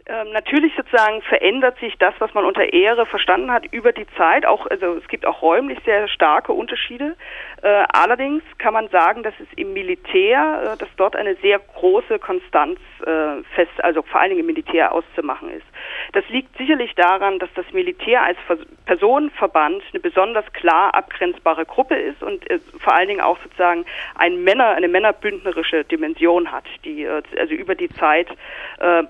[0.06, 4.45] Ähm, natürlich sozusagen verändert sich das, was man unter Ehre verstanden hat, über die Zeit.
[4.45, 7.16] Auch, also es gibt auch räumlich sehr starke Unterschiede.
[7.64, 12.20] Äh, allerdings kann man sagen, dass es im Militär, äh, dass dort eine sehr große
[12.20, 15.66] Konstanz äh, fest, also vor allen Dingen im Militär auszumachen ist.
[16.11, 18.38] Das liegt sicherlich daran, dass das Militär als
[18.86, 22.43] Personenverband eine besonders klar abgrenzbare Gruppe ist und
[22.80, 23.86] vor allen Dingen auch sozusagen
[24.16, 28.28] ein Männer, eine männerbündnerische Dimension hat, die also über die Zeit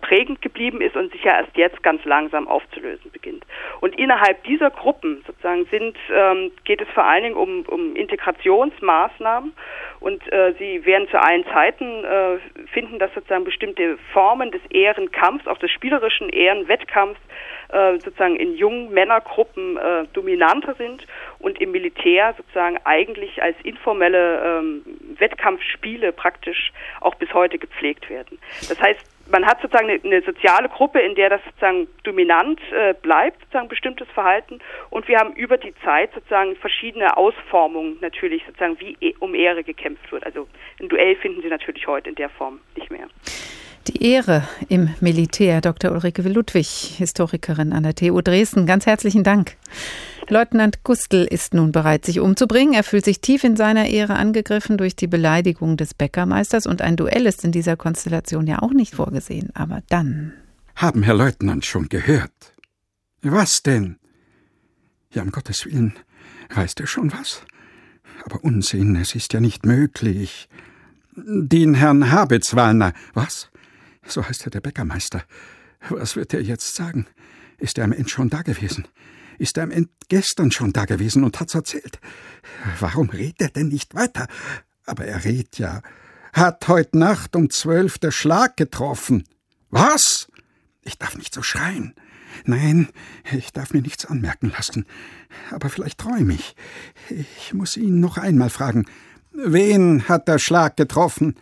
[0.01, 3.45] prägend geblieben ist und sich ja erst jetzt ganz langsam aufzulösen beginnt.
[3.81, 7.95] Und innerhalb dieser Gruppen sozusagen sind, ähm, geht es vor allen Dingen um, um
[8.43, 9.53] Integrationsmaßnahmen
[9.99, 12.37] und äh, sie werden zu allen Zeiten äh,
[12.73, 17.19] finden, dass sozusagen bestimmte Formen des Ehrenkampfs, auch des spielerischen Ehrenwettkampfs,
[17.69, 21.07] äh, sozusagen in jungen Männergruppen äh, dominanter sind
[21.39, 24.83] und im Militär sozusagen eigentlich als informelle ähm,
[25.17, 28.39] Wettkampfspiele praktisch auch bis heute gepflegt werden.
[28.67, 32.93] Das heißt, man hat sozusagen eine, eine, soziale Gruppe, in der das sozusagen dominant äh,
[32.93, 34.59] bleibt, sozusagen bestimmtes Verhalten.
[34.89, 39.63] Und wir haben über die Zeit sozusagen verschiedene Ausformungen natürlich sozusagen, wie e um Ehre
[39.63, 40.26] gekämpft wird.
[40.26, 40.47] Also
[40.80, 43.07] ein Duell finden Sie natürlich heute in der Form nicht mehr.
[43.88, 45.91] Die Ehre im Militär, Dr.
[45.91, 46.67] Ulrike Ludwig,
[46.97, 48.65] Historikerin an der TU Dresden.
[48.65, 49.57] Ganz herzlichen Dank.
[50.29, 52.73] Leutnant Gustl ist nun bereit, sich umzubringen.
[52.73, 56.95] Er fühlt sich tief in seiner Ehre angegriffen durch die Beleidigung des Bäckermeisters und ein
[56.95, 59.49] Duell ist in dieser Konstellation ja auch nicht vorgesehen.
[59.53, 60.31] Aber dann.
[60.77, 62.31] Haben Herr Leutnant schon gehört?
[63.21, 63.97] Was denn?
[65.11, 65.93] Ja, um Gottes Willen,
[66.55, 67.41] weißt du schon was?
[68.23, 70.47] Aber Unsinn, es ist ja nicht möglich.
[71.15, 73.49] Den Herrn Habitzwalner, was?
[74.05, 75.23] So heißt er der Bäckermeister.
[75.89, 77.07] Was wird er jetzt sagen?
[77.57, 78.87] Ist er am Ende schon da gewesen?
[79.37, 81.99] ist er am Ende gestern schon da gewesen und hat's erzählt.
[82.79, 84.27] Warum redet er denn nicht weiter?
[84.85, 85.81] Aber er redet ja.
[86.33, 89.23] Hat heut Nacht um zwölf der Schlag getroffen.
[89.69, 90.27] Was?
[90.81, 91.93] Ich darf nicht so schreien.
[92.45, 92.89] Nein,
[93.31, 94.85] ich darf mir nichts anmerken lassen.
[95.51, 96.55] Aber vielleicht träume ich.
[97.09, 98.85] Ich muss ihn noch einmal fragen.
[99.31, 101.35] Wen hat der Schlag getroffen?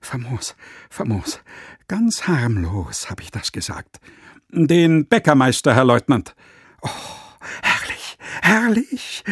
[0.00, 0.54] Famos,
[0.88, 1.40] famos.
[1.88, 4.00] Ganz harmlos, habe ich das gesagt.
[4.50, 6.34] Den Bäckermeister, Herr Leutnant.
[6.82, 6.88] Oh,
[7.62, 9.24] Herrlich, herrlich.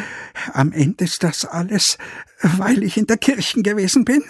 [0.53, 1.99] Am Ende ist das alles,
[2.43, 4.23] weil ich in der Kirche gewesen bin.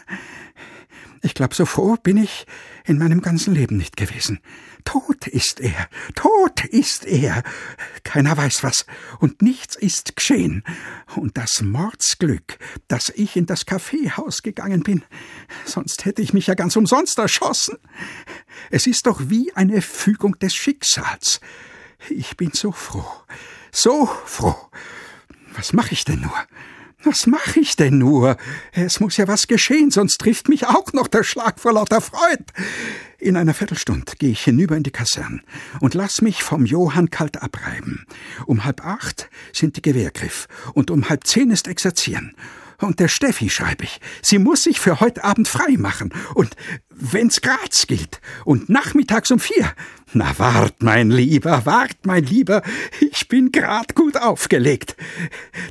[1.23, 2.47] Ich glaube, so froh bin ich
[2.85, 4.41] in meinem ganzen Leben nicht gewesen.
[4.85, 7.43] Tot ist er, tot ist er.
[8.05, 8.85] Keiner weiß was,
[9.19, 10.63] und nichts ist geschehen.
[11.17, 15.03] Und das Mordsglück, dass ich in das Kaffeehaus gegangen bin,
[15.65, 17.79] sonst hätte ich mich ja ganz umsonst erschossen.
[18.71, 21.41] Es ist doch wie eine Fügung des Schicksals.
[22.11, 23.11] Ich bin so froh,
[23.73, 24.57] so froh.
[25.57, 26.47] Was mache ich denn nur?
[27.05, 28.39] Was mache ich denn nur?
[28.73, 32.45] Es muss ja was geschehen, sonst trifft mich auch noch der Schlag vor lauter Freud.
[33.19, 35.43] In einer Viertelstunde gehe ich hinüber in die Kaserne
[35.81, 38.07] und lass mich vom Johann kalt abreiben.
[38.47, 42.35] Um halb acht sind die Gewehrgriff und um halb zehn ist Exerzieren.
[42.79, 46.13] Und der Steffi schreibe ich, sie muss sich für heute Abend frei machen.
[46.35, 46.57] Und
[46.97, 49.73] wenn's Graz gilt und nachmittags um vier.
[50.13, 52.63] Na wart, mein Lieber, wart, mein Lieber,
[53.01, 54.97] ich bin grad gut aufgelegt.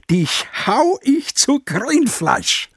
[0.10, 2.70] Dich hau ich zu Grünfleisch.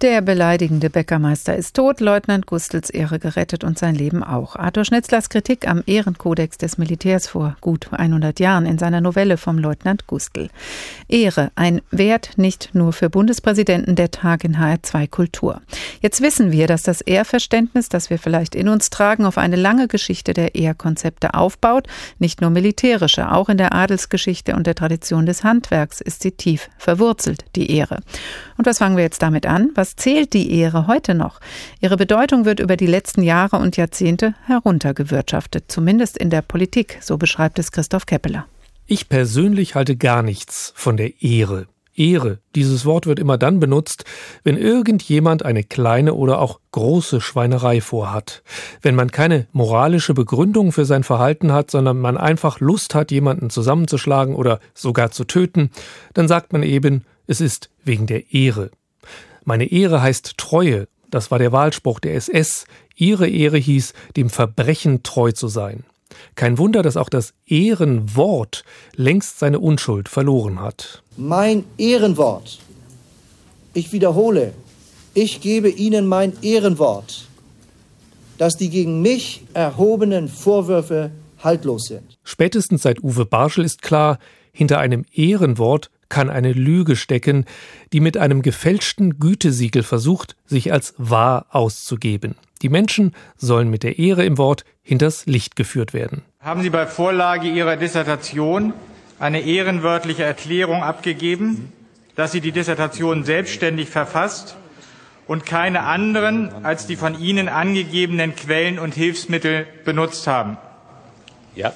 [0.00, 4.54] Der beleidigende Bäckermeister ist tot, Leutnant Gustels Ehre gerettet und sein Leben auch.
[4.54, 9.58] Arthur Schnitzlers Kritik am Ehrenkodex des Militärs vor gut 100 Jahren in seiner Novelle vom
[9.58, 10.50] Leutnant Gustel.
[11.08, 15.62] Ehre, ein Wert nicht nur für Bundespräsidenten, der Tag in HR2 Kultur.
[16.00, 19.88] Jetzt wissen wir, dass das Ehrverständnis, das wir vielleicht in uns tragen, auf eine lange
[19.88, 21.88] Geschichte der Ehrkonzepte aufbaut.
[22.20, 26.70] Nicht nur militärische, auch in der Adelsgeschichte und der Tradition des Handwerks ist sie tief
[26.78, 27.98] verwurzelt, die Ehre.
[28.58, 29.70] Und was fangen wir jetzt damit an?
[29.74, 31.40] Was zählt die Ehre heute noch?
[31.80, 37.16] Ihre Bedeutung wird über die letzten Jahre und Jahrzehnte heruntergewirtschaftet, zumindest in der Politik, so
[37.16, 38.46] beschreibt es Christoph Keppeler.
[38.86, 41.66] Ich persönlich halte gar nichts von der Ehre.
[41.98, 42.38] Ehre.
[42.54, 44.04] Dieses Wort wird immer dann benutzt,
[44.44, 48.42] wenn irgendjemand eine kleine oder auch große Schweinerei vorhat.
[48.80, 53.50] Wenn man keine moralische Begründung für sein Verhalten hat, sondern man einfach Lust hat, jemanden
[53.50, 55.70] zusammenzuschlagen oder sogar zu töten,
[56.14, 58.70] dann sagt man eben, es ist wegen der Ehre.
[59.44, 60.88] Meine Ehre heißt Treue.
[61.10, 62.66] Das war der Wahlspruch der SS.
[62.96, 65.84] Ihre Ehre hieß, dem Verbrechen treu zu sein.
[66.34, 68.64] Kein Wunder, dass auch das Ehrenwort
[68.94, 71.02] längst seine Unschuld verloren hat.
[71.16, 72.58] Mein Ehrenwort.
[73.74, 74.54] Ich wiederhole,
[75.14, 77.26] ich gebe Ihnen mein Ehrenwort,
[78.38, 82.18] dass die gegen mich erhobenen Vorwürfe haltlos sind.
[82.24, 84.18] Spätestens seit Uwe Barschel ist klar,
[84.52, 87.44] hinter einem Ehrenwort kann eine Lüge stecken,
[87.92, 92.36] die mit einem gefälschten Gütesiegel versucht, sich als wahr auszugeben.
[92.62, 96.22] Die Menschen sollen mit der Ehre im Wort hinters Licht geführt werden.
[96.40, 98.72] Haben Sie bei Vorlage Ihrer Dissertation
[99.18, 101.72] eine ehrenwörtliche Erklärung abgegeben,
[102.16, 104.56] dass Sie die Dissertation selbstständig verfasst
[105.26, 110.56] und keine anderen als die von Ihnen angegebenen Quellen und Hilfsmittel benutzt haben?
[111.54, 111.72] Ja,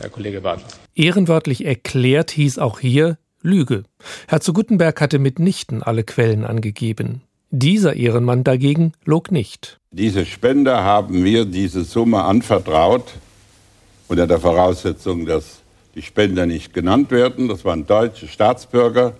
[0.00, 0.78] Herr Kollege Bartels.
[0.94, 3.84] Ehrenwörtlich erklärt hieß auch hier, Lüge.
[4.28, 7.22] Herr zu Guttenberg hatte mitnichten alle Quellen angegeben.
[7.50, 9.78] Dieser Ehrenmann dagegen log nicht.
[9.90, 13.14] Diese Spender haben mir diese Summe anvertraut,
[14.08, 15.60] unter der Voraussetzung, dass
[15.94, 17.48] die Spender nicht genannt werden.
[17.48, 19.14] Das waren deutsche Staatsbürger,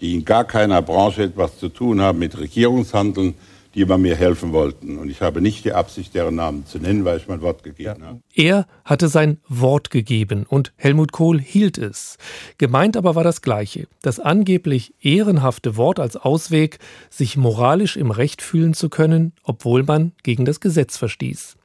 [0.00, 3.34] die in gar keiner Branche etwas zu tun haben mit Regierungshandeln,
[3.76, 4.96] die bei mir helfen wollten.
[4.96, 8.02] Und ich habe nicht die Absicht, deren Namen zu nennen, weil ich mein Wort gegeben
[8.04, 8.20] habe.
[8.34, 12.16] Er hatte sein Wort gegeben und Helmut Kohl hielt es.
[12.56, 13.86] Gemeint aber war das Gleiche.
[14.00, 16.78] Das angeblich ehrenhafte Wort als Ausweg,
[17.10, 21.56] sich moralisch im Recht fühlen zu können, obwohl man gegen das Gesetz verstieß.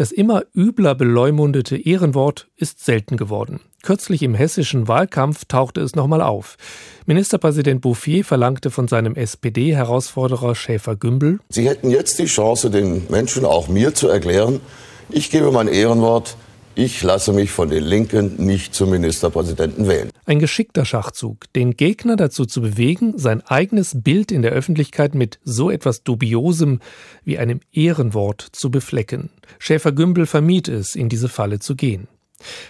[0.00, 3.60] Das immer übler beleumundete Ehrenwort ist selten geworden.
[3.82, 6.56] Kürzlich im hessischen Wahlkampf tauchte es nochmal auf.
[7.04, 13.68] Ministerpräsident Bouffier verlangte von seinem SPD-Herausforderer Schäfer-Gümbel, Sie hätten jetzt die Chance, den Menschen, auch
[13.68, 14.62] mir, zu erklären,
[15.10, 16.38] ich gebe mein Ehrenwort,
[16.80, 20.08] ich lasse mich von den Linken nicht zum Ministerpräsidenten wählen.
[20.24, 25.38] Ein geschickter Schachzug, den Gegner dazu zu bewegen, sein eigenes Bild in der Öffentlichkeit mit
[25.44, 26.80] so etwas Dubiosem
[27.22, 29.28] wie einem Ehrenwort zu beflecken.
[29.58, 32.08] Schäfer-Gümbel vermied es, in diese Falle zu gehen.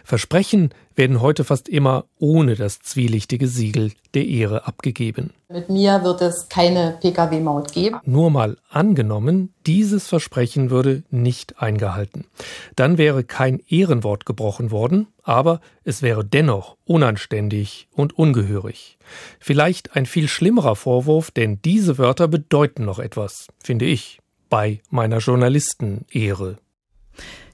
[0.05, 5.33] Versprechen werden heute fast immer ohne das zwielichtige Siegel der Ehre abgegeben.
[5.49, 7.99] Mit mir wird es keine Pkw-Maut geben.
[8.05, 12.27] Nur mal angenommen, dieses Versprechen würde nicht eingehalten.
[12.77, 18.99] Dann wäre kein Ehrenwort gebrochen worden, aber es wäre dennoch unanständig und ungehörig.
[19.39, 25.19] Vielleicht ein viel schlimmerer Vorwurf, denn diese Wörter bedeuten noch etwas, finde ich, bei meiner
[25.19, 26.59] Journalistenehre.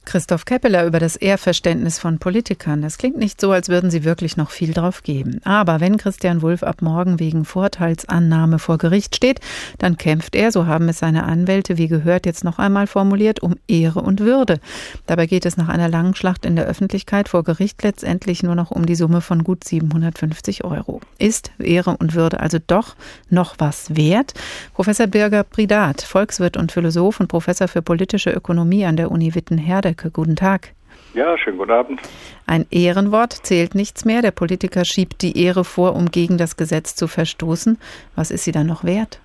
[0.07, 2.81] Christoph Keppeler über das Ehrverständnis von Politikern.
[2.81, 5.41] Das klingt nicht so, als würden sie wirklich noch viel drauf geben.
[5.45, 9.41] Aber wenn Christian Wulff ab morgen wegen Vorteilsannahme vor Gericht steht,
[9.79, 13.57] dann kämpft er, so haben es seine Anwälte, wie gehört, jetzt noch einmal formuliert, um
[13.67, 14.61] Ehre und Würde.
[15.07, 18.71] Dabei geht es nach einer langen Schlacht in der Öffentlichkeit vor Gericht letztendlich nur noch
[18.71, 21.01] um die Summe von gut 750 Euro.
[21.19, 22.95] Ist Ehre und Würde also doch
[23.29, 24.35] noch was wert?
[24.73, 29.96] Professor Birger Pridat, Volkswirt und Philosoph und Professor für politische Ökonomie an der Uni Wittenherde,
[29.97, 30.11] Höcke.
[30.11, 30.73] Guten Tag.
[31.15, 32.01] Ja, schönen guten Abend.
[32.47, 34.23] Ein Ehrenwort zählt nichts mehr.
[34.23, 37.79] Der Politiker schiebt die Ehre vor, um gegen das Gesetz zu verstoßen.
[38.15, 39.21] Was ist sie dann noch wert?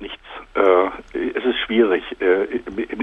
[0.00, 0.18] Nichts.
[0.54, 1.09] Äh,
[1.70, 2.46] schwierig, äh,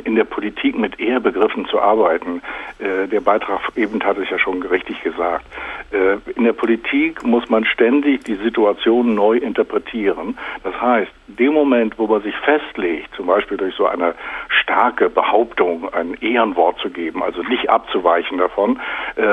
[0.04, 2.42] in der Politik mit Ehrbegriffen zu arbeiten.
[2.80, 5.46] Äh, der Beitrag eben hat es ja schon richtig gesagt.
[5.92, 10.38] Äh, in der Politik muss man ständig die Situation neu interpretieren.
[10.64, 14.16] Das heißt, dem Moment, wo man sich festlegt, zum Beispiel durch so eine
[14.50, 18.80] starke Behauptung, ein Ehrenwort zu geben, also nicht abzuweichen davon,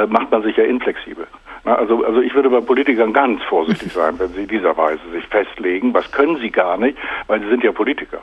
[0.09, 1.27] macht man sich ja inflexibel.
[1.65, 5.95] Also, also ich würde bei Politikern ganz vorsichtig sein, wenn sie dieser Weise sich festlegen.
[5.95, 8.21] Was können sie gar nicht, weil sie sind ja Politiker.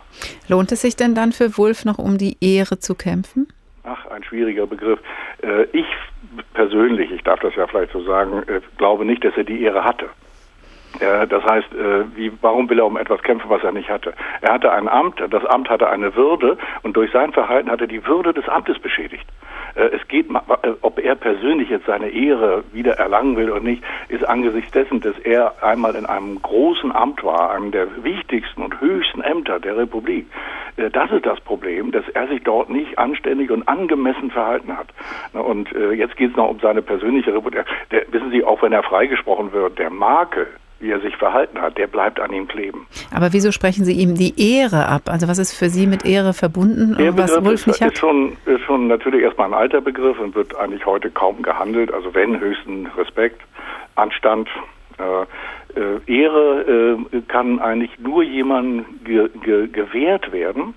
[0.47, 3.47] Lohnt es sich denn dann für Wulff noch um die Ehre zu kämpfen?
[3.83, 4.99] Ach, ein schwieriger Begriff.
[5.41, 5.87] Äh, ich
[6.53, 9.83] persönlich, ich darf das ja vielleicht so sagen, äh, glaube nicht, dass er die Ehre
[9.83, 10.09] hatte.
[10.99, 11.69] Das heißt,
[12.15, 14.13] wie, warum will er um etwas kämpfen, was er nicht hatte?
[14.41, 17.87] Er hatte ein Amt, das Amt hatte eine Würde und durch sein Verhalten hat er
[17.87, 19.25] die Würde des Amtes beschädigt.
[19.75, 20.27] Es geht,
[20.81, 25.17] ob er persönlich jetzt seine Ehre wieder erlangen will oder nicht, ist angesichts dessen, dass
[25.19, 30.27] er einmal in einem großen Amt war, einem der wichtigsten und höchsten Ämter der Republik.
[30.75, 34.87] Das ist das Problem, dass er sich dort nicht anständig und angemessen verhalten hat.
[35.33, 37.75] Und jetzt geht es noch um seine persönliche Reputation.
[38.09, 40.47] Wissen Sie, auch wenn er freigesprochen wird, der Makel,
[40.81, 42.87] wie er sich verhalten hat, der bleibt an ihm kleben.
[43.13, 45.03] Aber wieso sprechen Sie ihm die Ehre ab?
[45.07, 47.93] Also was ist für Sie mit Ehre verbunden, Der was Begriff Wolf ist, nicht hat?
[47.93, 51.93] ist, schon, ist schon natürlich erstmal ein alter Begriff und wird eigentlich heute kaum gehandelt.
[51.93, 53.41] Also wenn höchsten Respekt,
[53.95, 54.49] Anstand.
[54.97, 55.25] Äh,
[55.79, 60.73] äh, Ehre äh, kann eigentlich nur jemandem ge ge gewährt werden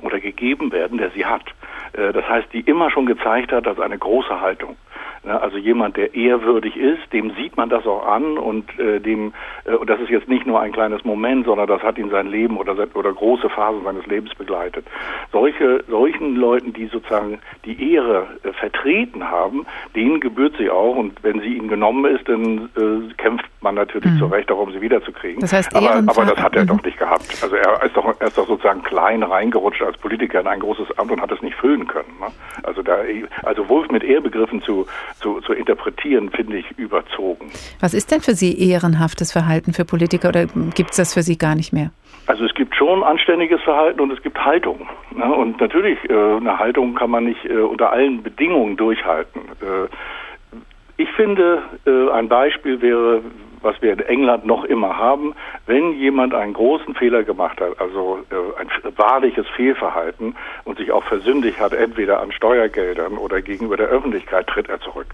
[0.00, 1.44] oder gegeben werden, der sie hat.
[1.92, 4.76] Äh, das heißt, die immer schon gezeigt hat, dass eine große Haltung.
[5.24, 9.32] Also jemand, der ehrwürdig ist, dem sieht man das auch an und äh, dem
[9.64, 12.26] äh, und das ist jetzt nicht nur ein kleines Moment, sondern das hat ihn sein
[12.26, 14.84] Leben oder oder große Phasen seines Lebens begleitet.
[15.30, 19.64] Solche solchen Leuten, die sozusagen die Ehre äh, vertreten haben,
[19.94, 24.18] denen gebührt sie auch und wenn sie ihnen genommen ist, dann äh, kämpft man natürlich
[24.18, 25.40] zu Recht darum, sie wiederzukriegen.
[25.40, 26.66] Das heißt, aber, aber das hat er Mhm.
[26.68, 27.26] doch nicht gehabt.
[27.42, 30.98] Also er ist doch er ist doch sozusagen klein reingerutscht als Politiker in ein großes
[30.98, 32.12] Amt und hat es nicht füllen können.
[32.20, 32.26] Ne?
[32.64, 32.98] Also da
[33.44, 34.86] also Wolf mit Ehrbegriffen zu
[35.20, 37.50] zu, zu interpretieren, finde ich überzogen.
[37.80, 41.38] Was ist denn für Sie ehrenhaftes Verhalten für Politiker oder gibt es das für Sie
[41.38, 41.90] gar nicht mehr?
[42.26, 44.88] Also es gibt schon anständiges Verhalten und es gibt Haltung.
[45.14, 45.24] Ne?
[45.24, 49.40] Und natürlich, äh, eine Haltung kann man nicht äh, unter allen Bedingungen durchhalten.
[49.60, 49.88] Äh,
[50.96, 53.22] ich finde, äh, ein Beispiel wäre,
[53.62, 55.34] was wir in England noch immer haben,
[55.66, 61.04] wenn jemand einen großen Fehler gemacht hat, also äh, ein wahrliches Fehlverhalten und sich auch
[61.04, 65.08] versündigt hat, entweder an Steuergeldern oder gegenüber der Öffentlichkeit, tritt er zurück.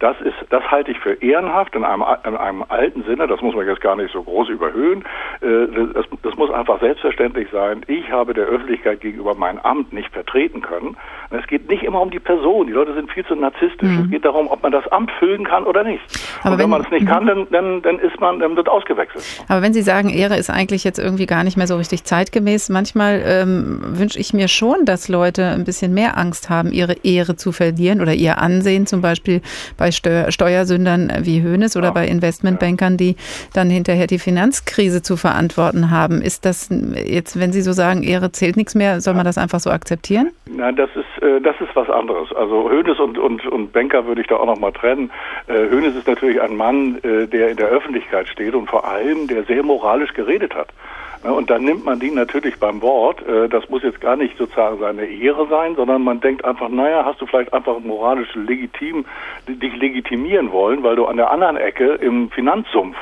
[0.00, 3.26] Das ist, das halte ich für ehrenhaft in einem, in einem alten Sinne.
[3.26, 5.04] Das muss man jetzt gar nicht so groß überhöhen.
[5.42, 7.82] Äh, Das, das muss einfach selbstverständlich sein.
[7.86, 10.96] Ich habe der Öffentlichkeit gegenüber mein Amt nicht vertreten können.
[11.30, 12.66] Und Es geht nicht immer um die Person.
[12.66, 13.90] Die Leute sind viel zu narzisstisch.
[14.04, 16.02] Es geht darum, ob man das Amt füllen kann oder nicht.
[16.42, 18.68] Aber Und wenn, wenn- man es nicht kann, dann, dann, dann ist man, dann wird
[18.70, 19.22] ausgewechselt.
[19.48, 22.70] Aber wenn Sie sagen, Ehre ist eigentlich jetzt irgendwie gar nicht mehr so richtig zeitgemäß,
[22.70, 27.36] manchmal ähm, wünsche ich mir schon, dass Leute ein bisschen mehr Angst haben, ihre Ehre
[27.36, 29.42] zu verlieren oder ihr Ansehen, zum Beispiel
[29.76, 33.16] bei Steu Steuersündern wie Hönes oder bei Investmentbankern, die
[33.52, 36.22] dann hinterher die Finanzkrise zu verantworten haben.
[36.22, 39.60] Ist das jetzt, wenn Sie so sagen, Ehre zählt nichts mehr, soll man das einfach
[39.60, 40.30] so akzeptieren?
[40.46, 42.32] Nein, das ist äh, das ist was anderes.
[42.34, 45.10] Also Hönes und und und Banker würde ich da auch noch mal trennen.
[45.46, 49.26] Äh, Hönes ist natürlich ein Mann, äh, der in der Öffentlichkeit steht und vor allem
[49.26, 50.68] der sehr moralisch geredet hat.
[51.22, 53.26] Und dann nimmt man die natürlich beim Wort.
[53.26, 57.04] Äh, Das muss jetzt gar nicht sozusagen seine Ehre sein, sondern man denkt einfach, naja,
[57.04, 59.04] hast du vielleicht einfach moralisch legitim,
[59.46, 62.96] dich legitimieren wollen, weil du an der anderen Ecke im Finanzsumpf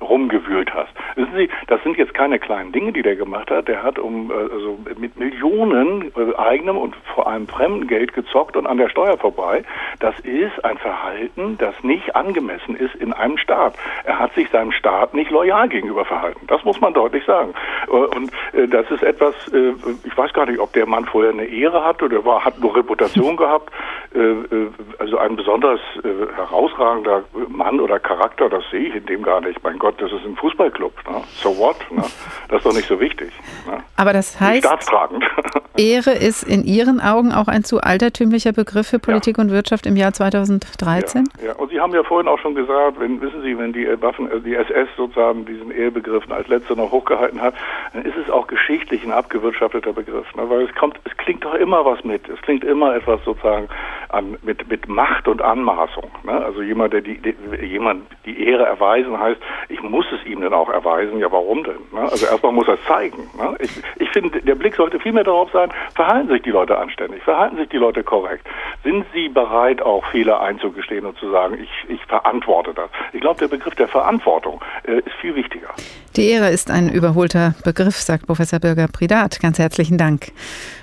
[0.00, 0.92] rumgewühlt hast.
[1.14, 3.68] Wissen Sie, das sind jetzt keine kleinen Dinge, die der gemacht hat.
[3.68, 8.56] Der hat um äh, also mit Millionen äh, eigenem und vor allem fremden Geld gezockt
[8.56, 9.62] und an der Steuer vorbei.
[10.00, 13.74] Das ist ein Verhalten, das nicht angemessen ist in einem Staat.
[14.04, 16.46] Er hat sich seinem Staat nicht loyal gegenüber verhalten.
[16.48, 17.54] Das muss man deutlich sagen.
[17.88, 19.72] Äh, Und äh, das ist etwas, äh,
[20.04, 22.74] ich weiß gar nicht, ob der Mann vorher eine Ehre hatte oder war, hat nur
[22.76, 23.70] Reputation gehabt.
[24.14, 29.22] Äh, äh, Also ein besonders äh, herausragender Mann oder Charakter, das sehe ich in dem
[29.22, 29.62] gar nicht.
[29.62, 30.92] Mein Gott, das ist ein Fußballclub.
[31.10, 31.22] Ne?
[31.34, 31.76] So what?
[31.90, 32.04] Ne?
[32.48, 33.32] Das ist doch nicht so wichtig.
[33.66, 33.78] Ne?
[33.96, 34.64] Aber das heißt.
[35.76, 39.96] Ehre ist in Ihren Augen auch ein zu altertümlicher Begriff für Politik und Wirtschaft im
[39.96, 41.28] Jahr 2013?
[41.44, 44.28] Ja, und Sie haben ja vorhin auch schon gesagt, wenn, wissen Sie, wenn die Waffen,
[44.44, 47.54] die SS sozusagen diesen Ehebegriff als letzte noch hochgehalten hat,
[47.92, 50.48] dann ist es auch geschichtlich ein abgewirtschafteter Begriff, ne?
[50.48, 52.28] weil es kommt, es klingt doch immer was mit.
[52.28, 53.68] Es klingt immer etwas sozusagen
[54.14, 56.10] an, mit, mit Macht und Anmaßung.
[56.22, 56.32] Ne?
[56.32, 57.34] Also jemand, der die, die,
[57.64, 61.18] jemand die Ehre erweisen heißt, ich muss es ihm dann auch erweisen.
[61.18, 61.78] Ja, warum denn?
[61.92, 62.00] Ne?
[62.00, 63.28] Also erstmal muss er es zeigen.
[63.38, 63.56] Ne?
[63.58, 67.22] Ich, ich finde, der Blick sollte viel mehr darauf sein, verhalten sich die Leute anständig,
[67.22, 68.46] verhalten sich die Leute korrekt.
[68.82, 72.90] Sind sie bereit, auch Fehler einzugestehen und zu sagen, ich, ich verantworte das?
[73.12, 75.68] Ich glaube, der Begriff der Verantwortung äh, ist viel wichtiger.
[76.16, 79.40] Die Ehre ist ein überholter Begriff, sagt Professor Bürger Pridat.
[79.40, 80.30] Ganz herzlichen Dank.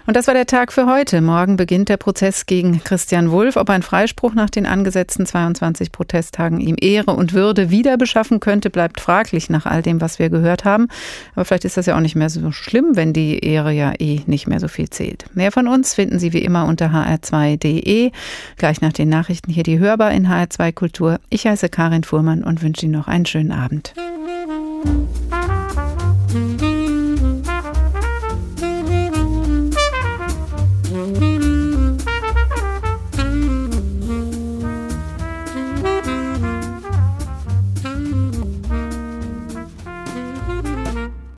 [0.06, 1.22] Und das war der Tag für heute.
[1.22, 2.82] Morgen beginnt der Prozess gegen
[3.22, 3.56] Christian Wulff.
[3.56, 8.70] Ob ein Freispruch nach den angesetzten 22 Protesttagen ihm Ehre und Würde wieder beschaffen könnte,
[8.70, 10.88] bleibt fraglich nach all dem, was wir gehört haben.
[11.36, 14.22] Aber vielleicht ist das ja auch nicht mehr so schlimm, wenn die Ehre ja eh
[14.26, 15.26] nicht mehr so viel zählt.
[15.36, 18.12] Mehr von uns finden Sie wie immer unter hr2.de.
[18.58, 21.20] Gleich nach den Nachrichten hier die Hörbar in HR2 Kultur.
[21.30, 23.94] Ich heiße Karin Fuhrmann und wünsche Ihnen noch einen schönen Abend.